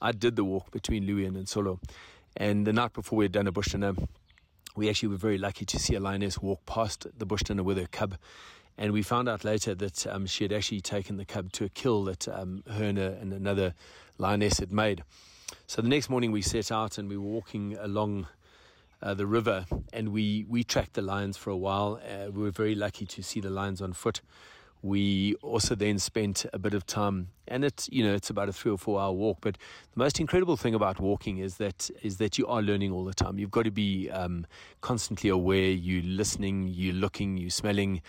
I 0.00 0.12
did 0.12 0.36
the 0.36 0.44
walk 0.44 0.70
between 0.70 1.06
Luwi 1.06 1.26
and 1.26 1.36
Nsolo. 1.36 1.78
And 2.36 2.66
the 2.66 2.72
night 2.72 2.92
before 2.92 3.18
we 3.18 3.24
had 3.24 3.32
done 3.32 3.48
a 3.48 3.52
bush 3.52 3.68
dinner, 3.72 3.94
we 4.76 4.88
actually 4.88 5.08
were 5.08 5.16
very 5.16 5.36
lucky 5.36 5.64
to 5.64 5.78
see 5.78 5.94
a 5.96 6.00
lioness 6.00 6.38
walk 6.38 6.64
past 6.64 7.06
the 7.18 7.26
bush 7.26 7.42
dinner 7.42 7.62
with 7.62 7.76
her 7.76 7.88
cub 7.90 8.16
and 8.78 8.92
we 8.92 9.02
found 9.02 9.28
out 9.28 9.44
later 9.44 9.74
that 9.74 10.06
um, 10.06 10.26
she 10.26 10.44
had 10.44 10.52
actually 10.52 10.80
taken 10.80 11.16
the 11.16 11.24
cub 11.24 11.52
to 11.52 11.64
a 11.64 11.68
kill 11.68 12.04
that 12.04 12.26
um, 12.28 12.62
her 12.70 12.84
and, 12.84 12.98
a, 12.98 13.12
and, 13.20 13.32
another 13.32 13.74
lioness 14.18 14.58
had 14.58 14.72
made. 14.72 15.04
So 15.66 15.82
the 15.82 15.88
next 15.88 16.08
morning 16.08 16.32
we 16.32 16.42
set 16.42 16.72
out 16.72 16.98
and 16.98 17.08
we 17.08 17.16
were 17.16 17.28
walking 17.28 17.76
along 17.78 18.26
uh, 19.02 19.14
the 19.14 19.26
river 19.26 19.66
and 19.92 20.10
we, 20.10 20.46
we 20.48 20.64
tracked 20.64 20.94
the 20.94 21.02
lions 21.02 21.36
for 21.36 21.50
a 21.50 21.56
while. 21.56 22.00
Uh, 22.06 22.30
we 22.30 22.42
were 22.42 22.50
very 22.50 22.74
lucky 22.74 23.06
to 23.06 23.22
see 23.22 23.40
the 23.40 23.50
lions 23.50 23.82
on 23.82 23.92
foot. 23.92 24.22
We 24.82 25.34
also 25.42 25.74
then 25.74 25.98
spent 25.98 26.46
a 26.54 26.58
bit 26.58 26.72
of 26.72 26.86
time, 26.86 27.28
and 27.46 27.66
it's 27.66 27.88
you 27.92 28.02
know 28.02 28.14
it's 28.14 28.30
about 28.30 28.48
a 28.48 28.52
three 28.52 28.72
or 28.72 28.78
four 28.78 28.98
hour 28.98 29.12
walk. 29.12 29.38
But 29.42 29.58
the 29.92 29.98
most 29.98 30.18
incredible 30.18 30.56
thing 30.56 30.74
about 30.74 30.98
walking 30.98 31.36
is 31.36 31.58
that 31.58 31.90
is 32.02 32.16
that 32.16 32.38
you 32.38 32.46
are 32.46 32.62
learning 32.62 32.90
all 32.90 33.04
the 33.04 33.12
time. 33.12 33.38
You've 33.38 33.50
got 33.50 33.64
to 33.64 33.70
be 33.70 34.08
um, 34.08 34.46
constantly 34.80 35.28
aware. 35.28 35.70
You're 35.70 36.02
listening, 36.02 36.68
You're 36.68 36.94
looking, 36.94 37.36
You're 37.36 37.50
smelling 37.50 38.00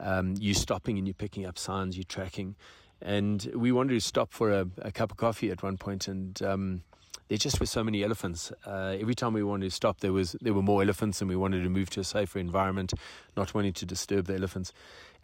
um, 0.00 0.34
you 0.38 0.54
stopping 0.54 0.98
and 0.98 1.06
you're 1.06 1.14
picking 1.14 1.46
up 1.46 1.58
signs, 1.58 1.96
you're 1.96 2.04
tracking. 2.04 2.56
And 3.00 3.50
we 3.54 3.72
wanted 3.72 3.94
to 3.94 4.00
stop 4.00 4.32
for 4.32 4.50
a, 4.50 4.66
a 4.78 4.92
cup 4.92 5.10
of 5.10 5.16
coffee 5.16 5.50
at 5.50 5.62
one 5.62 5.76
point, 5.76 6.06
and 6.06 6.40
um, 6.42 6.82
there 7.28 7.38
just 7.38 7.58
were 7.58 7.66
so 7.66 7.82
many 7.82 8.04
elephants. 8.04 8.52
Uh, 8.64 8.96
every 9.00 9.14
time 9.14 9.32
we 9.32 9.42
wanted 9.42 9.64
to 9.64 9.70
stop, 9.70 10.00
there 10.00 10.12
was 10.12 10.36
there 10.40 10.54
were 10.54 10.62
more 10.62 10.82
elephants, 10.82 11.20
and 11.20 11.28
we 11.28 11.34
wanted 11.34 11.62
to 11.64 11.68
move 11.68 11.90
to 11.90 12.00
a 12.00 12.04
safer 12.04 12.38
environment, 12.38 12.92
not 13.36 13.54
wanting 13.54 13.72
to 13.72 13.86
disturb 13.86 14.26
the 14.26 14.34
elephants. 14.34 14.72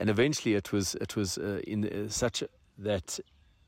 And 0.01 0.11
eventually, 0.11 0.55
it 0.55 0.73
was 0.73 0.97
it 0.97 1.15
was 1.15 1.39
uh, 1.39 1.61
in 1.67 1.85
uh, 1.87 2.09
such 2.09 2.43
that 2.79 3.21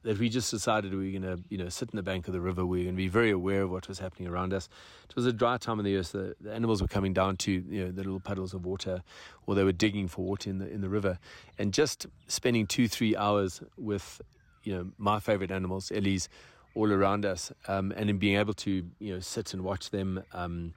that 0.02 0.18
we 0.18 0.28
just 0.28 0.50
decided 0.50 0.94
we 0.94 1.12
were 1.12 1.20
going 1.20 1.36
to, 1.36 1.42
you 1.50 1.58
know, 1.58 1.68
sit 1.68 1.90
in 1.90 1.96
the 1.96 2.02
bank 2.02 2.26
of 2.26 2.32
the 2.32 2.40
river. 2.40 2.64
We 2.64 2.78
were 2.78 2.84
going 2.84 2.96
to 2.96 3.02
be 3.02 3.08
very 3.08 3.30
aware 3.30 3.62
of 3.62 3.70
what 3.70 3.86
was 3.86 3.98
happening 3.98 4.28
around 4.28 4.54
us. 4.54 4.68
It 5.08 5.14
was 5.14 5.26
a 5.26 5.32
dry 5.32 5.58
time 5.58 5.78
of 5.78 5.84
the 5.84 5.90
year, 5.90 6.02
so 6.02 6.18
the, 6.18 6.36
the, 6.40 6.54
animals 6.54 6.80
were 6.80 6.88
coming 6.88 7.12
down 7.12 7.36
to, 7.38 7.52
you 7.52 7.84
know, 7.84 7.90
the 7.90 8.02
little 8.02 8.20
puddles 8.20 8.54
of 8.54 8.64
water, 8.64 9.02
or 9.46 9.54
they 9.54 9.64
were 9.64 9.72
digging 9.72 10.08
for 10.08 10.24
water 10.24 10.48
in 10.48 10.58
the 10.58 10.70
in 10.70 10.80
the 10.80 10.88
river, 10.88 11.18
and 11.58 11.74
just 11.74 12.06
spending 12.28 12.66
two 12.66 12.88
three 12.88 13.14
hours 13.14 13.60
with, 13.76 14.22
you 14.64 14.74
know, 14.74 14.90
my 14.96 15.20
favorite 15.20 15.50
animals, 15.50 15.92
Ellie's, 15.94 16.28
all 16.74 16.90
around 16.90 17.26
us, 17.26 17.52
um, 17.68 17.92
and 17.96 18.08
in 18.08 18.18
being 18.18 18.38
able 18.38 18.54
to, 18.54 18.84
you 19.00 19.14
know, 19.14 19.20
sit 19.20 19.52
and 19.52 19.62
watch 19.62 19.90
them, 19.90 20.22
um, 20.32 20.72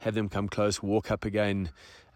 have 0.00 0.14
them 0.14 0.28
come 0.28 0.48
close, 0.48 0.82
walk 0.82 1.10
up 1.10 1.24
again. 1.24 1.70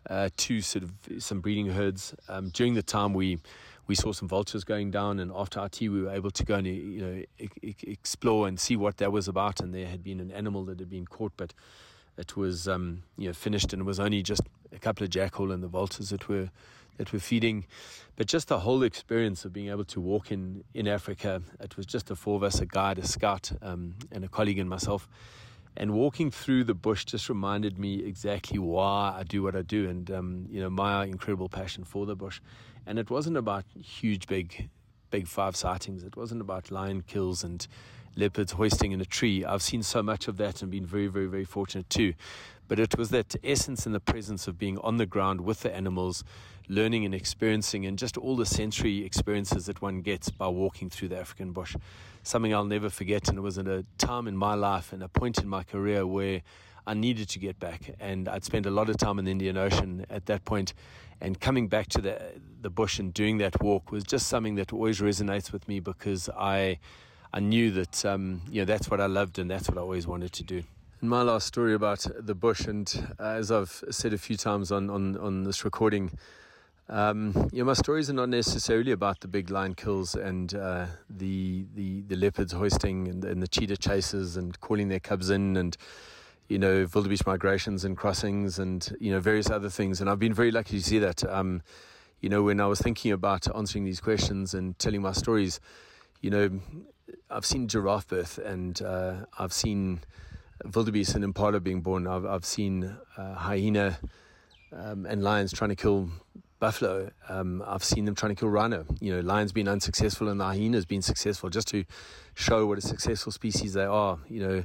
Uh, 0.08 0.30
to 0.38 0.62
sort 0.62 0.84
of 0.84 0.92
some 1.22 1.40
breeding 1.40 1.66
herds. 1.66 2.14
Um, 2.30 2.48
during 2.48 2.72
the 2.72 2.82
time 2.82 3.12
we 3.12 3.40
we 3.88 3.94
saw 3.94 4.12
some 4.12 4.28
vultures 4.28 4.64
going 4.64 4.90
down, 4.90 5.18
and 5.18 5.32
after 5.34 5.58
our 5.58 5.68
tea, 5.68 5.88
we 5.88 6.02
were 6.02 6.10
able 6.10 6.30
to 6.30 6.44
go 6.44 6.54
and 6.56 6.66
you 6.66 7.00
know 7.00 7.22
e- 7.40 7.74
explore 7.82 8.46
and 8.46 8.60
see 8.60 8.76
what 8.76 8.98
that 8.98 9.10
was 9.10 9.26
about. 9.26 9.60
And 9.60 9.74
there 9.74 9.86
had 9.86 10.04
been 10.04 10.20
an 10.20 10.30
animal 10.30 10.64
that 10.66 10.78
had 10.78 10.90
been 10.90 11.06
caught, 11.06 11.32
but 11.36 11.54
it 12.18 12.36
was 12.36 12.68
um, 12.68 13.02
you 13.16 13.28
know 13.28 13.32
finished, 13.32 13.72
and 13.72 13.80
it 13.80 13.86
was 13.86 13.98
only 13.98 14.22
just 14.22 14.42
a 14.72 14.78
couple 14.78 15.04
of 15.04 15.10
jackal 15.10 15.50
and 15.50 15.62
the 15.62 15.68
vultures 15.68 16.10
that 16.10 16.28
were 16.28 16.50
that 16.98 17.12
were 17.12 17.18
feeding. 17.18 17.64
But 18.16 18.26
just 18.26 18.48
the 18.48 18.60
whole 18.60 18.82
experience 18.82 19.44
of 19.44 19.52
being 19.52 19.70
able 19.70 19.84
to 19.86 20.00
walk 20.00 20.30
in 20.30 20.64
in 20.74 20.86
Africa, 20.86 21.40
it 21.58 21.76
was 21.76 21.86
just 21.86 22.06
the 22.06 22.16
four 22.16 22.36
of 22.36 22.42
us, 22.42 22.60
a 22.60 22.66
guide, 22.66 22.98
a 22.98 23.06
scout, 23.06 23.52
um, 23.62 23.94
and 24.12 24.22
a 24.22 24.28
colleague, 24.28 24.58
and 24.58 24.68
myself. 24.68 25.08
And 25.80 25.92
walking 25.92 26.32
through 26.32 26.64
the 26.64 26.74
bush 26.74 27.04
just 27.04 27.28
reminded 27.28 27.78
me 27.78 28.04
exactly 28.04 28.58
why 28.58 29.14
I 29.16 29.22
do 29.22 29.44
what 29.44 29.54
I 29.54 29.62
do, 29.62 29.88
and 29.88 30.10
um, 30.10 30.46
you 30.50 30.60
know 30.60 30.68
my 30.68 31.04
incredible 31.04 31.48
passion 31.48 31.84
for 31.84 32.04
the 32.04 32.16
bush. 32.16 32.40
And 32.84 32.98
it 32.98 33.10
wasn't 33.10 33.36
about 33.36 33.64
huge, 33.80 34.26
big, 34.26 34.70
big 35.10 35.28
five 35.28 35.54
sightings. 35.54 36.02
It 36.02 36.16
wasn't 36.16 36.40
about 36.40 36.72
lion 36.72 37.02
kills 37.02 37.44
and 37.44 37.64
leopards 38.18 38.52
hoisting 38.52 38.92
in 38.92 39.00
a 39.00 39.04
tree. 39.04 39.44
I've 39.44 39.62
seen 39.62 39.82
so 39.82 40.02
much 40.02 40.28
of 40.28 40.36
that 40.38 40.60
and 40.60 40.70
been 40.70 40.84
very, 40.84 41.06
very, 41.06 41.26
very 41.26 41.44
fortunate 41.44 41.88
too. 41.88 42.14
But 42.66 42.78
it 42.78 42.98
was 42.98 43.10
that 43.10 43.36
essence 43.42 43.86
and 43.86 43.94
the 43.94 44.00
presence 44.00 44.46
of 44.48 44.58
being 44.58 44.76
on 44.78 44.98
the 44.98 45.06
ground 45.06 45.40
with 45.40 45.60
the 45.60 45.74
animals, 45.74 46.24
learning 46.68 47.04
and 47.06 47.14
experiencing, 47.14 47.86
and 47.86 47.98
just 47.98 48.18
all 48.18 48.36
the 48.36 48.44
sensory 48.44 49.04
experiences 49.04 49.66
that 49.66 49.80
one 49.80 50.02
gets 50.02 50.30
by 50.30 50.48
walking 50.48 50.90
through 50.90 51.08
the 51.08 51.18
African 51.18 51.52
bush. 51.52 51.76
Something 52.22 52.52
I'll 52.52 52.64
never 52.64 52.90
forget. 52.90 53.28
And 53.28 53.38
it 53.38 53.40
was 53.40 53.56
at 53.56 53.68
a 53.68 53.86
time 53.96 54.28
in 54.28 54.36
my 54.36 54.54
life 54.54 54.92
and 54.92 55.02
a 55.02 55.08
point 55.08 55.38
in 55.38 55.48
my 55.48 55.62
career 55.62 56.06
where 56.06 56.42
I 56.86 56.94
needed 56.94 57.28
to 57.30 57.38
get 57.38 57.58
back. 57.58 57.94
And 58.00 58.28
I'd 58.28 58.44
spent 58.44 58.66
a 58.66 58.70
lot 58.70 58.90
of 58.90 58.98
time 58.98 59.18
in 59.18 59.24
the 59.24 59.30
Indian 59.30 59.56
Ocean 59.56 60.04
at 60.10 60.26
that 60.26 60.44
point 60.44 60.74
and 61.20 61.40
coming 61.40 61.68
back 61.68 61.88
to 61.88 62.00
the 62.00 62.20
the 62.60 62.70
bush 62.70 62.98
and 62.98 63.14
doing 63.14 63.38
that 63.38 63.60
walk 63.62 63.92
was 63.92 64.04
just 64.04 64.26
something 64.26 64.56
that 64.56 64.72
always 64.72 65.00
resonates 65.00 65.52
with 65.52 65.68
me 65.68 65.80
because 65.80 66.28
I 66.36 66.78
I 67.32 67.40
knew 67.40 67.70
that 67.72 68.04
um, 68.04 68.42
you 68.50 68.62
know 68.62 68.64
that's 68.64 68.90
what 68.90 69.00
I 69.00 69.06
loved 69.06 69.38
and 69.38 69.50
that's 69.50 69.68
what 69.68 69.78
I 69.78 69.80
always 69.80 70.06
wanted 70.06 70.32
to 70.34 70.44
do. 70.44 70.62
And 71.00 71.10
my 71.10 71.22
last 71.22 71.46
story 71.46 71.74
about 71.74 72.06
the 72.18 72.34
bush, 72.34 72.66
and 72.66 73.14
uh, 73.20 73.24
as 73.24 73.52
I've 73.52 73.84
said 73.90 74.12
a 74.12 74.18
few 74.18 74.36
times 74.36 74.72
on 74.72 74.90
on, 74.90 75.16
on 75.18 75.44
this 75.44 75.64
recording, 75.64 76.10
um, 76.88 77.32
you 77.52 77.58
know, 77.58 77.66
my 77.66 77.74
stories 77.74 78.08
are 78.08 78.14
not 78.14 78.30
necessarily 78.30 78.92
about 78.92 79.20
the 79.20 79.28
big 79.28 79.50
lion 79.50 79.74
kills 79.74 80.14
and 80.14 80.54
uh, 80.54 80.86
the, 81.10 81.66
the 81.74 82.00
the 82.02 82.16
leopards 82.16 82.52
hoisting 82.52 83.08
and, 83.08 83.24
and, 83.24 83.42
the 83.42 83.48
cheetah 83.48 83.76
chases 83.76 84.38
and 84.38 84.58
calling 84.60 84.88
their 84.88 85.00
cubs 85.00 85.28
in 85.28 85.56
and 85.56 85.76
you 86.48 86.58
know 86.58 86.86
wildebeest 86.94 87.26
migrations 87.26 87.84
and 87.84 87.98
crossings 87.98 88.58
and 88.58 88.96
you 89.00 89.12
know 89.12 89.20
various 89.20 89.50
other 89.50 89.68
things. 89.68 90.00
And 90.00 90.08
I've 90.08 90.18
been 90.18 90.34
very 90.34 90.50
lucky 90.50 90.78
to 90.78 90.82
see 90.82 90.98
that. 90.98 91.22
Um, 91.24 91.62
you 92.20 92.28
know, 92.28 92.42
when 92.42 92.58
I 92.58 92.66
was 92.66 92.80
thinking 92.80 93.12
about 93.12 93.54
answering 93.54 93.84
these 93.84 94.00
questions 94.00 94.52
and 94.52 94.76
telling 94.80 95.02
my 95.02 95.12
stories, 95.12 95.60
you 96.20 96.30
know, 96.30 96.60
I've 97.30 97.44
seen 97.44 97.68
giraffe 97.68 98.08
birth 98.08 98.38
and 98.38 98.80
uh, 98.82 99.26
I've 99.38 99.52
seen 99.52 100.00
wildebeest 100.74 101.14
and 101.14 101.24
impala 101.24 101.60
being 101.60 101.80
born. 101.80 102.06
I've 102.06 102.26
I've 102.26 102.44
seen 102.44 102.96
uh, 103.16 103.34
hyena 103.34 103.98
um, 104.72 105.06
and 105.06 105.22
lions 105.22 105.52
trying 105.52 105.70
to 105.70 105.76
kill 105.76 106.10
buffalo. 106.58 107.10
Um, 107.28 107.62
I've 107.66 107.84
seen 107.84 108.04
them 108.04 108.14
trying 108.14 108.34
to 108.34 108.40
kill 108.40 108.48
rhino. 108.48 108.84
You 109.00 109.14
know, 109.14 109.20
lions 109.20 109.52
being 109.52 109.68
unsuccessful 109.68 110.28
and 110.28 110.40
the 110.40 110.44
hyenas 110.44 110.84
being 110.84 111.02
successful, 111.02 111.50
just 111.50 111.68
to 111.68 111.84
show 112.34 112.66
what 112.66 112.78
a 112.78 112.80
successful 112.80 113.32
species 113.32 113.74
they 113.74 113.84
are. 113.84 114.18
You 114.28 114.40
know, 114.40 114.64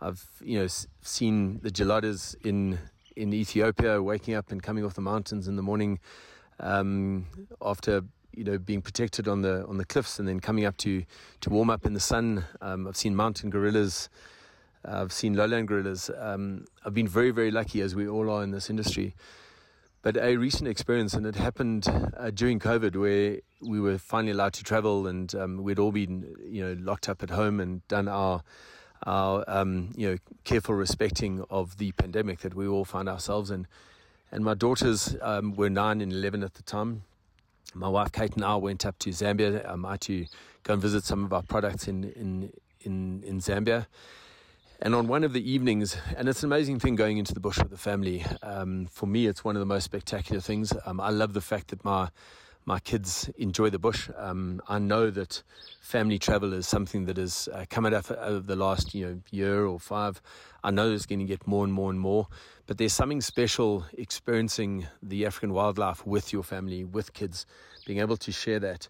I've 0.00 0.24
you 0.40 0.58
know 0.58 0.68
seen 1.02 1.60
the 1.62 1.70
geladas 1.70 2.34
in 2.44 2.78
in 3.16 3.32
Ethiopia 3.32 4.02
waking 4.02 4.34
up 4.34 4.50
and 4.50 4.62
coming 4.62 4.84
off 4.84 4.94
the 4.94 5.00
mountains 5.00 5.46
in 5.46 5.56
the 5.56 5.62
morning 5.62 6.00
um, 6.58 7.26
after 7.62 8.02
you 8.36 8.44
know 8.44 8.58
being 8.58 8.82
protected 8.82 9.28
on 9.28 9.42
the 9.42 9.66
on 9.66 9.78
the 9.78 9.84
cliffs 9.84 10.18
and 10.18 10.28
then 10.28 10.40
coming 10.40 10.64
up 10.64 10.76
to 10.78 11.04
to 11.40 11.50
warm 11.50 11.70
up 11.70 11.86
in 11.86 11.94
the 11.94 12.00
sun. 12.00 12.44
Um, 12.60 12.86
I've 12.86 12.96
seen 12.96 13.14
mountain 13.14 13.50
gorillas. 13.50 14.08
I've 14.84 15.12
seen 15.12 15.34
lowland 15.34 15.68
gorillas. 15.68 16.10
Um, 16.18 16.66
I've 16.84 16.94
been 16.94 17.08
very 17.08 17.30
very 17.30 17.50
lucky 17.50 17.80
as 17.80 17.94
we 17.94 18.06
all 18.06 18.30
are 18.30 18.42
in 18.42 18.50
this 18.50 18.68
industry 18.68 19.14
but 20.04 20.18
a 20.18 20.36
recent 20.36 20.68
experience, 20.68 21.14
and 21.14 21.24
it 21.26 21.34
happened 21.34 21.88
uh, 22.18 22.30
during 22.30 22.60
COVID, 22.60 22.94
where 22.94 23.38
we 23.62 23.80
were 23.80 23.96
finally 23.96 24.32
allowed 24.32 24.52
to 24.52 24.62
travel, 24.62 25.06
and 25.06 25.34
um, 25.34 25.62
we'd 25.62 25.78
all 25.78 25.92
been, 25.92 26.36
you 26.46 26.62
know, 26.62 26.76
locked 26.78 27.08
up 27.08 27.22
at 27.22 27.30
home 27.30 27.58
and 27.58 27.88
done 27.88 28.06
our, 28.06 28.42
our, 29.06 29.42
um, 29.48 29.94
you 29.96 30.10
know, 30.10 30.18
careful 30.44 30.74
respecting 30.74 31.42
of 31.48 31.78
the 31.78 31.92
pandemic 31.92 32.40
that 32.40 32.52
we 32.52 32.68
all 32.68 32.84
found 32.84 33.08
ourselves 33.08 33.50
in. 33.50 33.66
And 34.30 34.44
my 34.44 34.52
daughters 34.52 35.16
um, 35.22 35.56
were 35.56 35.70
nine 35.70 36.02
and 36.02 36.12
eleven 36.12 36.42
at 36.42 36.52
the 36.52 36.62
time. 36.62 37.04
My 37.74 37.88
wife 37.88 38.12
Kate 38.12 38.34
and 38.34 38.44
I 38.44 38.56
went 38.56 38.86
up 38.86 38.98
to 39.00 39.10
Zambia 39.10 39.68
um, 39.68 39.86
to 40.00 40.26
go 40.62 40.72
and 40.74 40.82
visit 40.82 41.04
some 41.04 41.24
of 41.24 41.32
our 41.32 41.42
products 41.42 41.88
in 41.88 42.04
in 42.04 42.52
in, 42.80 43.22
in 43.24 43.40
Zambia 43.40 43.86
and 44.80 44.94
on 44.94 45.06
one 45.06 45.24
of 45.24 45.32
the 45.32 45.50
evenings, 45.50 45.96
and 46.16 46.28
it's 46.28 46.42
an 46.42 46.52
amazing 46.52 46.78
thing 46.78 46.94
going 46.94 47.16
into 47.16 47.32
the 47.32 47.40
bush 47.40 47.58
with 47.58 47.70
the 47.70 47.78
family. 47.78 48.24
Um, 48.42 48.86
for 48.86 49.06
me, 49.06 49.26
it's 49.26 49.44
one 49.44 49.56
of 49.56 49.60
the 49.60 49.66
most 49.66 49.84
spectacular 49.84 50.40
things. 50.40 50.72
Um, 50.84 51.00
I 51.00 51.10
love 51.10 51.32
the 51.32 51.40
fact 51.40 51.68
that 51.68 51.84
my 51.84 52.10
my 52.66 52.80
kids 52.80 53.30
enjoy 53.36 53.70
the 53.70 53.78
bush. 53.78 54.08
Um, 54.16 54.60
I 54.68 54.78
know 54.78 55.10
that 55.10 55.42
family 55.80 56.18
travel 56.18 56.52
is 56.52 56.66
something 56.66 57.04
that 57.06 57.18
has 57.18 57.48
uh, 57.52 57.66
come 57.68 57.86
out 57.86 58.10
of 58.10 58.46
the 58.46 58.56
last 58.56 58.94
you 58.94 59.06
know 59.06 59.20
year 59.30 59.64
or 59.64 59.78
five. 59.78 60.20
I 60.64 60.70
know 60.70 60.90
it's 60.90 61.06
going 61.06 61.18
to 61.18 61.26
get 61.26 61.46
more 61.46 61.62
and 61.62 61.72
more 61.72 61.90
and 61.90 62.00
more. 62.00 62.26
But 62.66 62.78
there's 62.78 62.94
something 62.94 63.20
special 63.20 63.84
experiencing 63.98 64.86
the 65.02 65.26
African 65.26 65.52
wildlife 65.52 66.06
with 66.06 66.32
your 66.32 66.42
family, 66.42 66.82
with 66.82 67.12
kids, 67.12 67.44
being 67.86 68.00
able 68.00 68.16
to 68.16 68.32
share 68.32 68.58
that. 68.60 68.88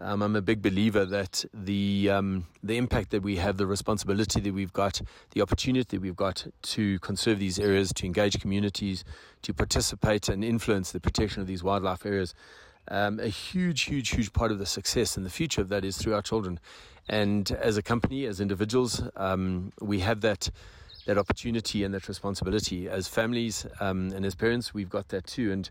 Um, 0.00 0.22
I'm 0.22 0.36
a 0.36 0.42
big 0.42 0.60
believer 0.60 1.06
that 1.06 1.44
the 1.54 2.10
um, 2.10 2.46
the 2.62 2.76
impact 2.76 3.10
that 3.12 3.22
we 3.22 3.36
have, 3.36 3.56
the 3.56 3.66
responsibility 3.66 4.40
that 4.40 4.52
we've 4.52 4.72
got, 4.72 5.00
the 5.30 5.40
opportunity 5.40 5.96
that 5.96 6.02
we've 6.02 6.16
got 6.16 6.46
to 6.74 6.98
conserve 6.98 7.38
these 7.38 7.58
areas, 7.58 7.92
to 7.94 8.04
engage 8.04 8.38
communities, 8.38 9.04
to 9.42 9.54
participate 9.54 10.28
and 10.28 10.44
influence 10.44 10.92
the 10.92 11.00
protection 11.00 11.40
of 11.40 11.46
these 11.46 11.64
wildlife 11.64 12.04
areas. 12.04 12.34
Um, 12.88 13.18
a 13.18 13.28
huge, 13.28 13.82
huge, 13.82 14.10
huge 14.10 14.32
part 14.34 14.52
of 14.52 14.58
the 14.58 14.66
success 14.66 15.16
and 15.16 15.24
the 15.24 15.30
future 15.30 15.62
of 15.62 15.70
that 15.70 15.86
is 15.86 15.96
through 15.96 16.14
our 16.14 16.20
children. 16.20 16.60
And 17.08 17.50
as 17.52 17.78
a 17.78 17.82
company, 17.82 18.26
as 18.26 18.40
individuals, 18.40 19.02
um, 19.16 19.72
we 19.80 20.00
have 20.00 20.20
that 20.20 20.50
that 21.06 21.18
opportunity 21.18 21.84
and 21.84 21.94
that 21.94 22.08
responsibility. 22.08 22.88
As 22.88 23.08
families 23.08 23.66
um, 23.80 24.10
and 24.12 24.24
as 24.24 24.34
parents, 24.34 24.72
we've 24.72 24.88
got 24.88 25.08
that 25.08 25.26
too. 25.26 25.52
And 25.52 25.70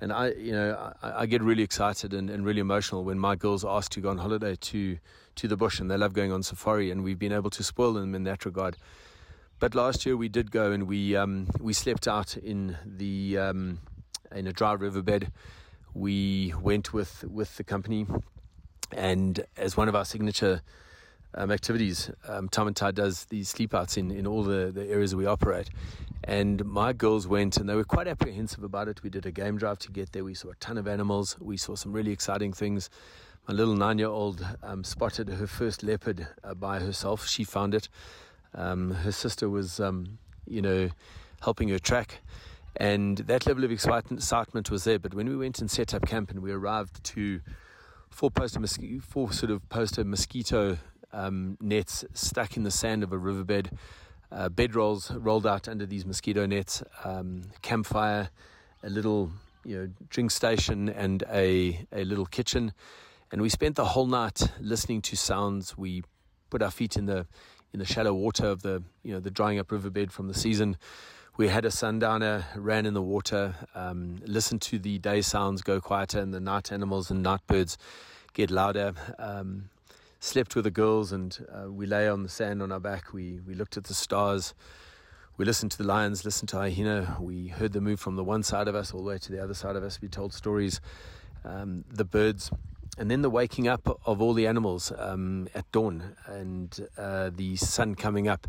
and 0.00 0.12
I, 0.12 0.30
you 0.32 0.52
know, 0.52 0.94
I, 1.02 1.22
I 1.22 1.26
get 1.26 1.42
really 1.42 1.62
excited 1.62 2.14
and, 2.14 2.30
and, 2.30 2.44
really 2.44 2.60
emotional 2.60 3.04
when 3.04 3.18
my 3.18 3.36
girls 3.36 3.66
ask 3.66 3.90
to 3.92 4.00
go 4.00 4.08
on 4.08 4.16
holiday 4.16 4.56
to 4.56 4.98
to 5.36 5.48
the 5.48 5.56
bush, 5.56 5.78
and 5.78 5.90
they 5.90 5.96
love 5.96 6.12
going 6.14 6.32
on 6.32 6.42
safari, 6.42 6.90
and 6.90 7.04
we've 7.04 7.18
been 7.18 7.32
able 7.32 7.50
to 7.50 7.62
spoil 7.62 7.92
them 7.92 8.14
in 8.14 8.24
that 8.24 8.44
regard. 8.44 8.76
But 9.58 9.74
last 9.74 10.06
year 10.06 10.16
we 10.16 10.28
did 10.28 10.50
go 10.50 10.72
and 10.72 10.84
we 10.84 11.14
um, 11.16 11.48
we 11.60 11.74
slept 11.74 12.08
out 12.08 12.36
in 12.36 12.78
the 12.84 13.36
um, 13.36 13.80
in 14.34 14.46
a 14.46 14.52
dry 14.52 14.72
riverbed. 14.72 15.30
We 15.92 16.54
went 16.60 16.94
with 16.94 17.24
with 17.24 17.56
the 17.58 17.64
company, 17.64 18.06
and 18.90 19.44
as 19.58 19.76
one 19.76 19.88
of 19.88 19.94
our 19.94 20.06
signature 20.06 20.62
um, 21.34 21.50
activities. 21.50 22.10
Um, 22.28 22.48
Time 22.48 22.66
and 22.66 22.76
Tide 22.76 22.94
does 22.94 23.24
these 23.26 23.48
sleep 23.48 23.74
outs 23.74 23.96
in, 23.96 24.10
in 24.10 24.26
all 24.26 24.42
the, 24.42 24.70
the 24.72 24.86
areas 24.86 25.14
we 25.14 25.26
operate. 25.26 25.70
And 26.24 26.64
my 26.64 26.92
girls 26.92 27.26
went 27.26 27.56
and 27.56 27.68
they 27.68 27.74
were 27.74 27.84
quite 27.84 28.06
apprehensive 28.06 28.62
about 28.62 28.88
it. 28.88 29.02
We 29.02 29.10
did 29.10 29.26
a 29.26 29.30
game 29.30 29.56
drive 29.56 29.78
to 29.80 29.90
get 29.90 30.12
there. 30.12 30.24
We 30.24 30.34
saw 30.34 30.50
a 30.50 30.54
ton 30.56 30.76
of 30.76 30.86
animals. 30.86 31.36
We 31.40 31.56
saw 31.56 31.76
some 31.76 31.92
really 31.92 32.12
exciting 32.12 32.52
things. 32.52 32.90
My 33.48 33.54
little 33.54 33.74
nine 33.74 33.98
year 33.98 34.08
old 34.08 34.46
um, 34.62 34.84
spotted 34.84 35.28
her 35.28 35.46
first 35.46 35.82
leopard 35.82 36.28
uh, 36.44 36.54
by 36.54 36.78
herself. 36.78 37.26
She 37.26 37.44
found 37.44 37.74
it. 37.74 37.88
Um, 38.54 38.90
her 38.90 39.12
sister 39.12 39.48
was, 39.48 39.80
um, 39.80 40.18
you 40.46 40.60
know, 40.60 40.90
helping 41.40 41.68
her 41.68 41.78
track. 41.78 42.20
And 42.76 43.18
that 43.18 43.46
level 43.46 43.64
of 43.64 43.72
excitement 43.72 44.70
was 44.70 44.84
there. 44.84 44.98
But 44.98 45.14
when 45.14 45.28
we 45.28 45.36
went 45.36 45.58
and 45.60 45.70
set 45.70 45.94
up 45.94 46.06
camp 46.06 46.30
and 46.30 46.40
we 46.40 46.52
arrived 46.52 47.02
to 47.04 47.40
four 48.10 48.30
poster 48.30 48.60
mosquito, 48.60 49.00
four 49.00 49.32
sort 49.32 49.50
of 49.50 49.66
poster 49.68 50.04
mosquito 50.04 50.78
um, 51.12 51.56
nets 51.60 52.04
stuck 52.14 52.56
in 52.56 52.62
the 52.62 52.70
sand 52.70 53.02
of 53.02 53.12
a 53.12 53.18
riverbed, 53.18 53.70
uh, 54.32 54.48
bedrolls 54.48 55.16
rolled 55.18 55.46
out 55.46 55.68
under 55.68 55.86
these 55.86 56.06
mosquito 56.06 56.46
nets, 56.46 56.82
um, 57.04 57.42
campfire, 57.62 58.30
a 58.82 58.90
little 58.90 59.30
you 59.64 59.76
know 59.76 59.88
drink 60.08 60.30
station, 60.30 60.88
and 60.88 61.24
a 61.30 61.86
a 61.92 62.04
little 62.04 62.26
kitchen. 62.26 62.72
And 63.32 63.42
we 63.42 63.48
spent 63.48 63.76
the 63.76 63.84
whole 63.84 64.06
night 64.06 64.42
listening 64.60 65.02
to 65.02 65.16
sounds. 65.16 65.76
We 65.76 66.02
put 66.48 66.62
our 66.62 66.70
feet 66.70 66.96
in 66.96 67.06
the 67.06 67.26
in 67.72 67.78
the 67.78 67.86
shallow 67.86 68.14
water 68.14 68.46
of 68.46 68.62
the 68.62 68.82
you 69.02 69.12
know 69.12 69.20
the 69.20 69.30
drying 69.30 69.58
up 69.58 69.70
riverbed 69.70 70.12
from 70.12 70.28
the 70.28 70.34
season. 70.34 70.76
We 71.36 71.48
had 71.48 71.64
a 71.64 71.70
sundowner, 71.70 72.44
ran 72.54 72.84
in 72.84 72.92
the 72.92 73.02
water, 73.02 73.54
um, 73.74 74.16
listened 74.26 74.60
to 74.62 74.78
the 74.78 74.98
day 74.98 75.22
sounds 75.22 75.62
go 75.62 75.80
quieter, 75.80 76.18
and 76.18 76.34
the 76.34 76.40
night 76.40 76.70
animals 76.70 77.10
and 77.10 77.22
night 77.22 77.40
birds 77.46 77.78
get 78.34 78.50
louder. 78.50 78.92
Um, 79.18 79.70
slept 80.20 80.54
with 80.54 80.64
the 80.64 80.70
girls 80.70 81.12
and 81.12 81.46
uh, 81.50 81.70
we 81.70 81.86
lay 81.86 82.06
on 82.06 82.22
the 82.22 82.28
sand 82.28 82.62
on 82.62 82.70
our 82.70 82.78
back. 82.78 83.12
We, 83.12 83.40
we 83.46 83.54
looked 83.54 83.76
at 83.76 83.84
the 83.84 83.94
stars. 83.94 84.54
We 85.38 85.46
listened 85.46 85.70
to 85.72 85.78
the 85.78 85.84
lions, 85.84 86.24
listened 86.26 86.50
to 86.50 86.58
hyena. 86.58 87.16
We 87.18 87.48
heard 87.48 87.72
them 87.72 87.84
move 87.84 87.98
from 87.98 88.16
the 88.16 88.24
one 88.24 88.42
side 88.42 88.68
of 88.68 88.74
us 88.74 88.92
all 88.92 89.02
the 89.02 89.08
way 89.08 89.18
to 89.18 89.32
the 89.32 89.42
other 89.42 89.54
side 89.54 89.76
of 89.76 89.82
us. 89.82 90.00
We 90.00 90.08
told 90.08 90.34
stories, 90.34 90.82
um, 91.42 91.84
the 91.88 92.04
birds, 92.04 92.50
and 92.98 93.10
then 93.10 93.22
the 93.22 93.30
waking 93.30 93.66
up 93.66 93.98
of 94.04 94.20
all 94.20 94.34
the 94.34 94.46
animals 94.46 94.92
um, 94.98 95.48
at 95.54 95.70
dawn 95.72 96.14
and 96.26 96.86
uh, 96.98 97.30
the 97.34 97.56
sun 97.56 97.94
coming 97.94 98.28
up. 98.28 98.46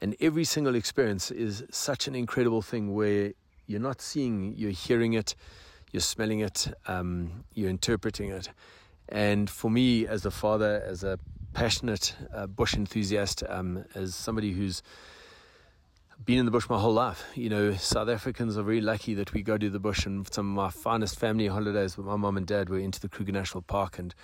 And 0.00 0.16
every 0.20 0.44
single 0.44 0.74
experience 0.74 1.30
is 1.30 1.64
such 1.70 2.08
an 2.08 2.14
incredible 2.14 2.62
thing 2.62 2.94
where 2.94 3.32
you're 3.66 3.80
not 3.80 4.00
seeing, 4.00 4.54
you're 4.56 4.70
hearing 4.70 5.12
it, 5.12 5.34
you're 5.92 6.00
smelling 6.00 6.40
it, 6.40 6.68
um, 6.86 7.44
you're 7.52 7.70
interpreting 7.70 8.30
it. 8.30 8.48
And 9.08 9.48
for 9.50 9.70
me, 9.70 10.06
as 10.06 10.24
a 10.24 10.30
father, 10.30 10.82
as 10.86 11.04
a 11.04 11.18
passionate 11.52 12.14
uh, 12.34 12.46
bush 12.46 12.74
enthusiast, 12.74 13.42
um, 13.48 13.84
as 13.94 14.14
somebody 14.14 14.52
who's 14.52 14.82
been 16.24 16.38
in 16.38 16.44
the 16.46 16.50
bush 16.50 16.68
my 16.68 16.78
whole 16.78 16.92
life, 16.92 17.24
you 17.34 17.48
know, 17.48 17.74
South 17.74 18.08
Africans 18.08 18.56
are 18.56 18.62
very 18.62 18.80
lucky 18.80 19.14
that 19.14 19.32
we 19.32 19.42
go 19.42 19.58
to 19.58 19.68
the 19.68 19.78
bush. 19.78 20.06
And 20.06 20.32
some 20.32 20.50
of 20.50 20.56
my 20.56 20.70
finest 20.70 21.18
family 21.18 21.48
holidays 21.48 21.96
with 21.96 22.06
my 22.06 22.16
mom 22.16 22.36
and 22.36 22.46
dad 22.46 22.70
were 22.70 22.78
into 22.78 23.00
the 23.00 23.08
Kruger 23.08 23.32
National 23.32 23.62
Park 23.62 23.98
and 23.98 24.14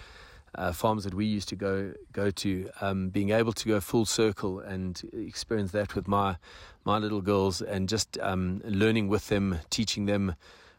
uh, 0.55 0.73
farms 0.73 1.05
that 1.05 1.15
we 1.15 1.27
used 1.27 1.49
to 1.49 1.57
go 1.57 1.93
go 2.13 2.31
to. 2.31 2.71
Um, 2.81 3.11
being 3.11 3.31
able 3.31 3.53
to 3.53 3.69
go 3.69 3.81
full 3.81 4.05
circle 4.05 4.59
and 4.61 5.01
experience 5.13 5.73
that 5.73 5.95
with 5.95 6.09
my 6.09 6.37
my 6.85 6.99
little 6.99 7.21
girls, 7.21 7.61
and 7.61 7.89
just 7.89 8.19
um, 8.21 8.61
learning 8.65 9.09
with 9.09 9.29
them, 9.29 9.59
teaching 9.69 10.07
them, 10.07 10.35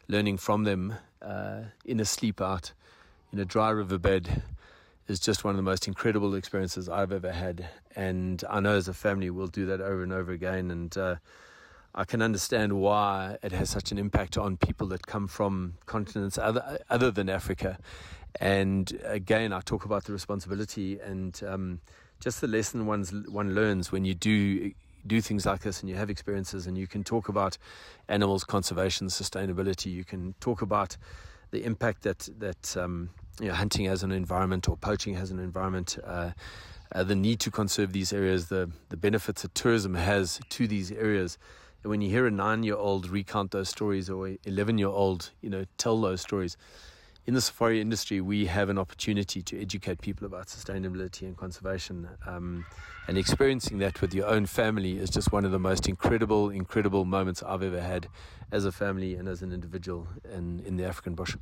learning 0.07 0.37
from 0.37 0.63
them 0.63 0.95
uh, 1.21 1.61
in 1.85 1.99
a 1.99 2.05
sleep 2.05 2.41
out 2.41 2.73
in 3.31 3.39
a 3.39 3.45
dry 3.45 3.69
riverbed 3.69 4.43
is 5.07 5.19
just 5.19 5.43
one 5.43 5.51
of 5.51 5.57
the 5.57 5.63
most 5.63 5.87
incredible 5.87 6.35
experiences 6.35 6.89
I've 6.89 7.11
ever 7.11 7.31
had. 7.31 7.67
And 7.95 8.43
I 8.49 8.59
know 8.59 8.75
as 8.75 8.87
a 8.87 8.93
family 8.93 9.29
we'll 9.29 9.47
do 9.47 9.65
that 9.67 9.81
over 9.81 10.03
and 10.03 10.11
over 10.11 10.31
again. 10.31 10.71
And 10.71 10.97
uh, 10.97 11.15
I 11.95 12.03
can 12.03 12.21
understand 12.21 12.73
why 12.73 13.37
it 13.41 13.51
has 13.51 13.69
such 13.69 13.91
an 13.91 13.97
impact 13.97 14.37
on 14.37 14.57
people 14.57 14.87
that 14.87 15.07
come 15.07 15.27
from 15.27 15.75
continents 15.85 16.37
other, 16.37 16.79
other 16.89 17.11
than 17.11 17.29
Africa. 17.29 17.77
And 18.39 18.99
again, 19.03 19.51
I 19.53 19.61
talk 19.61 19.85
about 19.85 20.05
the 20.05 20.13
responsibility 20.13 20.99
and 20.99 21.41
um, 21.45 21.81
just 22.19 22.41
the 22.41 22.47
lesson 22.47 22.85
one's, 22.85 23.11
one 23.11 23.55
learns 23.55 23.91
when 23.91 24.05
you 24.05 24.13
do 24.13 24.71
do 25.07 25.19
things 25.19 25.47
like 25.47 25.61
this 25.61 25.81
and 25.81 25.89
you 25.89 25.95
have 25.95 26.11
experiences 26.11 26.67
and 26.67 26.77
you 26.77 26.85
can 26.85 27.03
talk 27.03 27.27
about 27.27 27.57
animals 28.07 28.43
conservation 28.43 29.07
sustainability 29.07 29.91
you 29.91 30.03
can 30.03 30.35
talk 30.39 30.61
about 30.61 30.95
the 31.49 31.63
impact 31.63 32.03
that 32.03 32.29
that 32.37 32.77
um, 32.77 33.09
you 33.39 33.47
know, 33.47 33.53
hunting 33.53 33.85
has 33.85 34.03
an 34.03 34.11
environment 34.11 34.67
or 34.67 34.77
poaching 34.77 35.13
has 35.15 35.31
an 35.31 35.39
environment 35.39 35.97
uh, 36.03 36.31
uh, 36.93 37.03
the 37.03 37.15
need 37.15 37.39
to 37.39 37.49
conserve 37.49 37.93
these 37.93 38.11
areas 38.11 38.49
the 38.49 38.69
the 38.89 38.97
benefits 38.97 39.41
that 39.41 39.55
tourism 39.55 39.95
has 39.95 40.39
to 40.49 40.67
these 40.67 40.91
areas 40.91 41.37
and 41.83 41.89
when 41.89 42.01
you 42.01 42.09
hear 42.09 42.27
a 42.27 42.31
nine 42.31 42.63
year 42.63 42.75
old 42.75 43.09
recount 43.09 43.51
those 43.51 43.69
stories 43.69 44.09
or 44.09 44.35
11 44.45 44.77
year 44.77 44.89
old 44.89 45.31
you 45.41 45.49
know 45.49 45.65
tell 45.77 45.99
those 46.01 46.21
stories 46.21 46.57
in 47.27 47.35
the 47.35 47.41
safari 47.41 47.79
industry, 47.79 48.19
we 48.19 48.47
have 48.47 48.69
an 48.69 48.79
opportunity 48.79 49.43
to 49.43 49.61
educate 49.61 50.01
people 50.01 50.25
about 50.25 50.47
sustainability 50.47 51.21
and 51.21 51.37
conservation. 51.37 52.09
Um, 52.25 52.65
and 53.07 53.17
experiencing 53.17 53.77
that 53.79 54.01
with 54.01 54.13
your 54.13 54.27
own 54.27 54.47
family 54.47 54.97
is 54.97 55.09
just 55.09 55.31
one 55.31 55.45
of 55.45 55.51
the 55.51 55.59
most 55.59 55.87
incredible, 55.87 56.49
incredible 56.49 57.05
moments 57.05 57.43
I've 57.43 57.61
ever 57.61 57.81
had 57.81 58.07
as 58.51 58.65
a 58.65 58.71
family 58.71 59.15
and 59.15 59.27
as 59.27 59.41
an 59.43 59.51
individual 59.51 60.07
in, 60.33 60.61
in 60.65 60.77
the 60.77 60.85
African 60.85 61.13
bush. 61.13 61.35